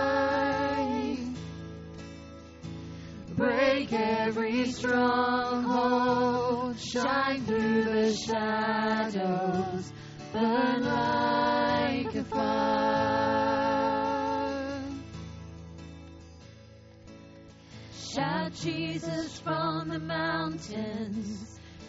Break 3.36 3.92
every 3.92 4.66
stronghold, 4.72 6.12
shine 6.80 7.44
through 7.46 7.84
the 7.84 8.14
shadows, 8.14 9.92
burn 10.32 10.86
like 10.86 12.16
a 12.16 12.24
fire. 12.24 12.72
Shout 17.94 18.54
Jesus 18.54 19.40
from 19.40 19.90
the 19.90 20.00
mountains, 20.00 21.51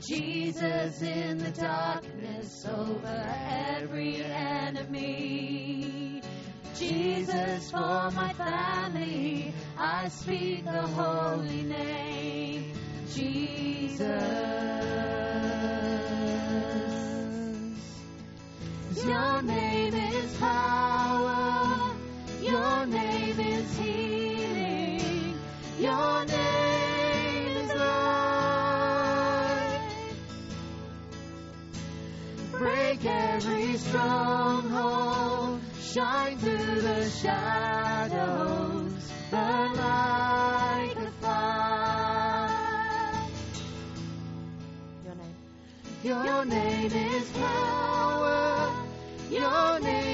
Jesus 0.00 1.02
in 1.02 1.38
the 1.38 1.50
darkness 1.50 2.64
over 2.66 3.34
every 3.76 4.22
enemy. 4.22 6.22
Jesus 6.76 7.70
for 7.70 8.10
my 8.12 8.32
family, 8.34 9.52
I 9.76 10.08
speak 10.08 10.64
the 10.64 10.82
holy 10.82 11.62
name, 11.62 12.72
Jesus. 13.12 14.06
Your 19.04 19.42
name 19.42 19.94
is 19.94 20.36
power, 20.36 20.87
stronghold, 33.88 35.60
shine 35.80 36.38
through 36.38 36.80
the 36.82 37.08
shadows, 37.10 38.92
burn 39.30 39.74
like 39.76 40.96
a 40.96 41.10
fire. 41.20 42.48
Your 45.04 45.14
name. 45.14 45.36
Your 46.02 46.44
name 46.44 46.92
is 46.92 47.30
power. 47.30 48.72
Your 49.30 49.80
name 49.80 50.07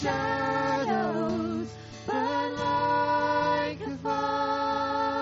shadows. 0.00 1.68
Burn 2.06 2.56
like 2.56 3.80
a 3.82 3.96
fire. 4.02 5.20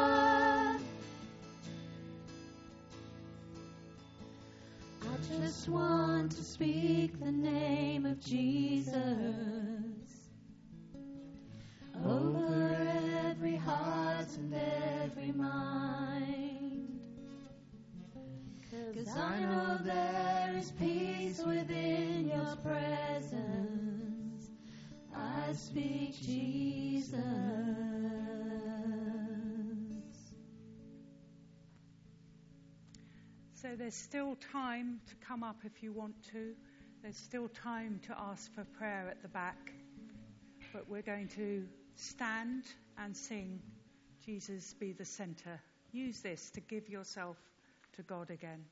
I 5.03 5.17
just 5.41 5.69
want 5.69 6.31
to 6.33 6.45
speak 6.45 7.19
the 7.19 7.33
name 7.33 8.07
of 8.07 8.21
Jesus 8.21 8.55
over 12.07 12.77
every 13.27 13.57
heart 13.57 14.29
and 14.37 14.55
every 15.03 15.33
mind. 15.33 17.01
Cause 18.95 19.17
I 19.17 19.41
know 19.41 19.79
there 19.85 20.55
is 20.57 20.71
peace 20.73 21.41
within 21.45 22.29
your 22.29 22.57
presence. 22.63 22.88
Speak 25.55 26.21
Jesus. 26.21 27.15
So 33.55 33.75
there's 33.77 33.95
still 33.95 34.37
time 34.53 35.01
to 35.09 35.15
come 35.27 35.43
up 35.43 35.57
if 35.65 35.83
you 35.83 35.93
want 35.93 36.15
to. 36.33 36.55
There's 37.03 37.17
still 37.17 37.49
time 37.49 38.01
to 38.07 38.17
ask 38.19 38.55
for 38.55 38.65
prayer 38.79 39.09
at 39.11 39.23
the 39.23 39.29
back. 39.29 39.73
But 40.73 40.89
we're 40.89 41.03
going 41.03 41.29
to 41.37 41.67
stand 41.97 42.65
and 42.99 43.17
sing 43.17 43.61
Jesus 44.25 44.75
be 44.75 44.93
the 44.93 45.05
center. 45.05 45.61
Use 45.93 46.21
this 46.21 46.51
to 46.51 46.61
give 46.61 46.89
yourself 46.89 47.39
to 47.97 48.03
God 48.03 48.31
again. 48.31 48.65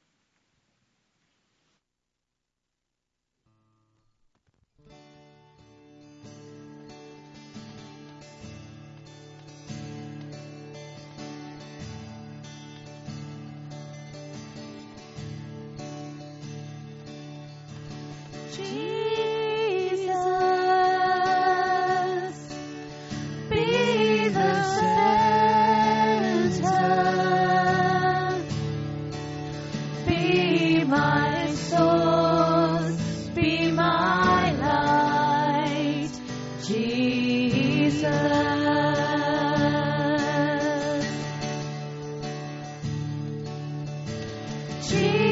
Jesus. 44.89 45.26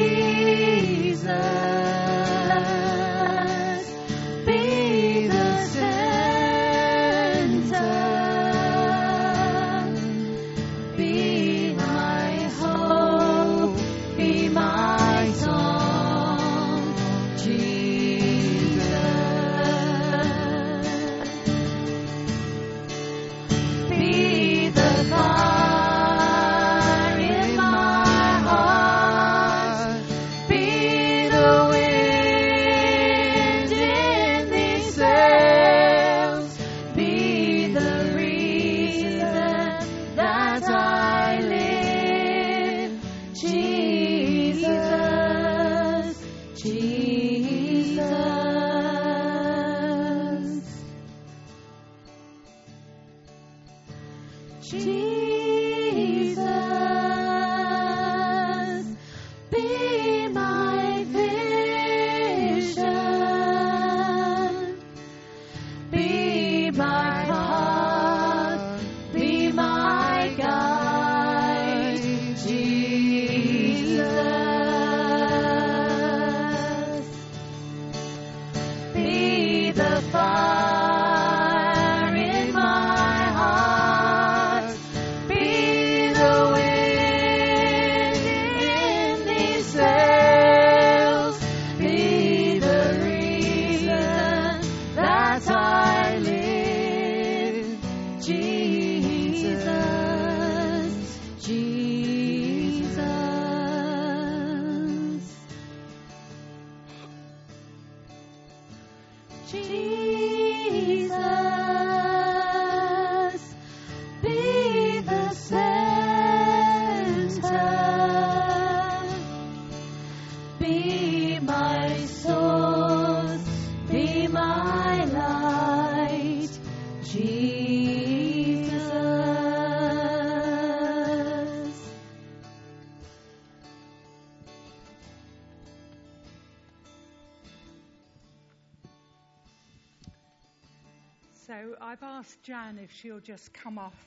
Jan 142.45 142.77
if 142.77 142.91
she'll 142.91 143.19
just 143.19 143.51
come 143.53 143.79
off 143.79 144.05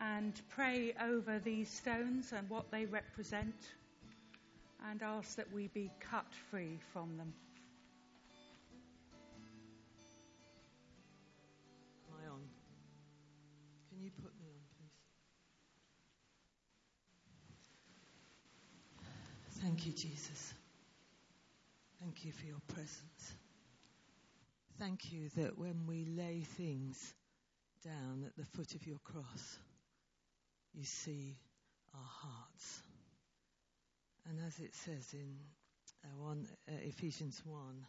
and 0.00 0.32
pray 0.48 0.94
over 1.02 1.38
these 1.38 1.68
stones 1.68 2.32
and 2.34 2.48
what 2.48 2.70
they 2.70 2.86
represent 2.86 3.54
and 4.90 5.02
ask 5.02 5.36
that 5.36 5.52
we 5.52 5.68
be 5.68 5.90
cut 6.00 6.24
free 6.50 6.78
from 6.94 7.18
them. 7.18 7.34
Am 12.08 12.14
I 12.24 12.30
on? 12.32 12.40
Can 13.90 14.02
you 14.02 14.10
put 14.22 14.32
me 14.40 14.46
on, 14.48 14.60
please? 19.50 19.60
Thank 19.60 19.84
you, 19.84 19.92
Jesus. 19.92 20.54
Thank 22.00 22.24
you 22.24 22.32
for 22.32 22.46
your 22.46 22.62
presence. 22.68 23.34
Thank 24.78 25.12
you 25.12 25.28
that 25.36 25.58
when 25.58 25.86
we 25.86 26.06
lay 26.06 26.40
things 26.56 27.12
down 27.84 28.24
at 28.26 28.34
the 28.36 28.46
foot 28.56 28.74
of 28.74 28.86
your 28.86 28.98
cross, 29.04 29.58
you 30.72 30.84
see 30.84 31.36
our 31.94 32.00
hearts. 32.00 32.82
And 34.26 34.38
as 34.46 34.58
it 34.58 34.74
says 34.74 35.06
in 35.12 35.36
uh, 36.04 36.08
one, 36.18 36.46
uh, 36.68 36.72
Ephesians 36.82 37.40
1, 37.44 37.86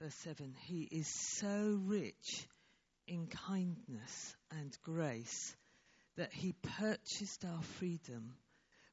verse 0.00 0.14
7, 0.14 0.54
He 0.66 0.82
is 0.82 1.08
so 1.08 1.80
rich 1.84 2.46
in 3.08 3.26
kindness 3.26 4.36
and 4.58 4.76
grace 4.82 5.56
that 6.16 6.32
He 6.32 6.54
purchased 6.78 7.44
our 7.44 7.62
freedom 7.78 8.34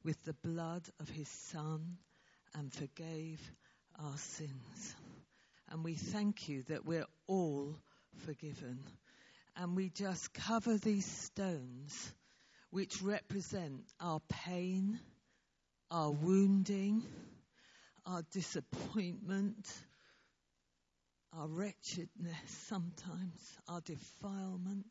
with 0.04 0.22
the 0.24 0.36
blood 0.44 0.84
of 1.00 1.10
His 1.10 1.30
Son 1.30 1.98
and 2.56 2.74
forgave 2.74 3.40
our 4.04 4.18
sins. 4.18 4.96
And 5.70 5.84
we 5.84 5.94
thank 5.94 6.50
you 6.50 6.64
that 6.64 6.86
we're 6.86 7.08
all 7.28 7.78
forgiven 8.26 8.80
and 9.56 9.76
we 9.76 9.90
just 9.90 10.34
cover 10.34 10.78
these 10.78 11.06
stones 11.06 12.14
which 12.72 13.02
represent 13.02 13.84
our 14.00 14.20
pain, 14.30 15.00
our 15.92 16.12
wounding, 16.12 17.04
our 18.06 18.24
disappointment, 18.32 19.72
our 21.38 21.48
wretchedness 21.48 22.36
sometimes, 22.68 23.58
our 23.68 23.82
defilement. 23.82 24.88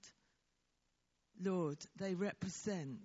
Lord, 1.41 1.79
they 1.99 2.15
represent 2.15 3.01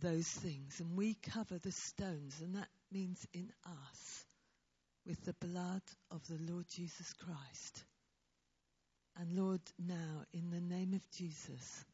those 0.00 0.28
things, 0.28 0.80
and 0.80 0.96
we 0.96 1.14
cover 1.14 1.58
the 1.58 1.72
stones, 1.72 2.40
and 2.40 2.54
that 2.56 2.68
means 2.90 3.26
in 3.32 3.50
us 3.66 4.26
with 5.06 5.22
the 5.24 5.34
blood 5.34 5.82
of 6.10 6.26
the 6.28 6.38
Lord 6.52 6.66
Jesus 6.68 7.12
Christ. 7.14 7.84
And 9.18 9.32
Lord, 9.36 9.60
now 9.78 10.24
in 10.32 10.50
the 10.50 10.60
name 10.60 10.94
of 10.94 11.02
Jesus, 11.10 11.84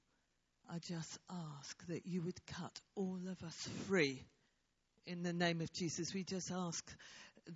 I 0.71 0.79
just 0.79 1.19
ask 1.31 1.87
that 1.89 2.07
you 2.07 2.23
would 2.23 2.47
cut 2.47 2.81
all 2.95 3.19
of 3.29 3.43
us 3.43 3.69
free. 3.87 4.23
In 5.07 5.23
the 5.23 5.33
name 5.33 5.61
of 5.61 5.73
Jesus, 5.73 6.13
we 6.15 6.23
just 6.23 6.51
ask 6.51 6.85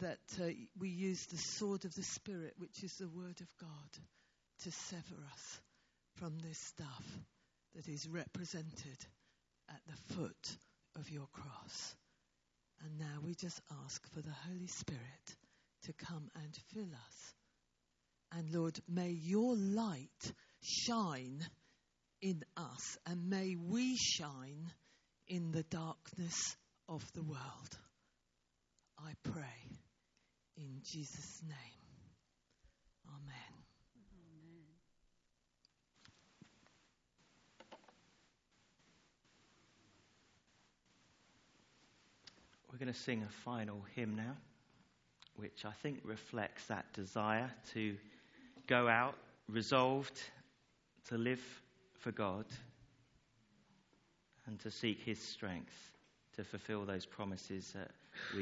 that 0.01 0.19
uh, 0.41 0.47
we 0.79 0.89
use 0.89 1.27
the 1.27 1.37
sword 1.37 1.85
of 1.85 1.95
the 1.95 2.03
Spirit, 2.03 2.55
which 2.59 2.83
is 2.83 2.95
the 2.97 3.09
Word 3.09 3.41
of 3.41 3.57
God, 3.61 4.03
to 4.65 4.71
sever 4.71 5.23
us 5.33 5.61
from 6.15 6.39
this 6.39 6.59
stuff 6.59 7.05
that 7.75 7.89
is 7.89 8.09
represented 8.09 8.99
at 9.69 9.81
the 9.87 10.15
foot 10.15 10.57
of 10.99 11.11
your 11.11 11.29
cross. 11.33 11.95
And 12.85 12.99
now 12.99 13.21
we 13.25 13.35
just 13.35 13.61
ask 13.85 14.07
for 14.13 14.23
the 14.23 14.35
Holy 14.49 14.67
Spirit 14.67 15.37
to 15.85 15.93
come 15.93 16.31
and 16.35 16.57
fill 16.73 16.93
us 17.07 17.35
and 18.37 18.55
Lord, 18.55 18.79
may 18.89 19.11
your 19.11 19.55
light 19.57 20.33
shine 20.63 21.45
in 22.21 22.43
us 22.57 22.97
and 23.07 23.29
may 23.29 23.57
we 23.57 23.97
shine 23.97 24.71
in 25.27 25.51
the 25.53 25.65
darkness 25.65 26.57
of 26.89 27.03
the 27.15 27.23
world. 27.23 27.79
I 28.99 29.13
pray 29.23 29.43
in 30.57 30.81
Jesus' 30.85 31.43
name. 31.43 31.83
Amen. 33.09 33.63
We're 42.71 42.79
going 42.79 42.93
to 42.93 42.99
sing 42.99 43.23
a 43.23 43.33
final 43.45 43.85
hymn 43.95 44.17
now, 44.17 44.37
which 45.37 45.65
I 45.67 45.73
think 45.83 46.01
reflects 46.05 46.65
that 46.67 46.91
desire 46.95 47.51
to 47.75 47.97
go 48.73 48.89
out 48.89 49.17
resolved 49.51 50.19
to 51.07 51.19
live 51.19 51.43
for 51.99 52.11
God 52.11 52.47
and 54.47 54.59
to 54.61 54.71
seek 54.71 54.99
His 55.03 55.19
strength 55.21 55.93
to 56.37 56.43
fulfill 56.43 56.87
those 56.87 57.05
promises 57.05 57.75
that 57.75 57.91
we 58.15 58.21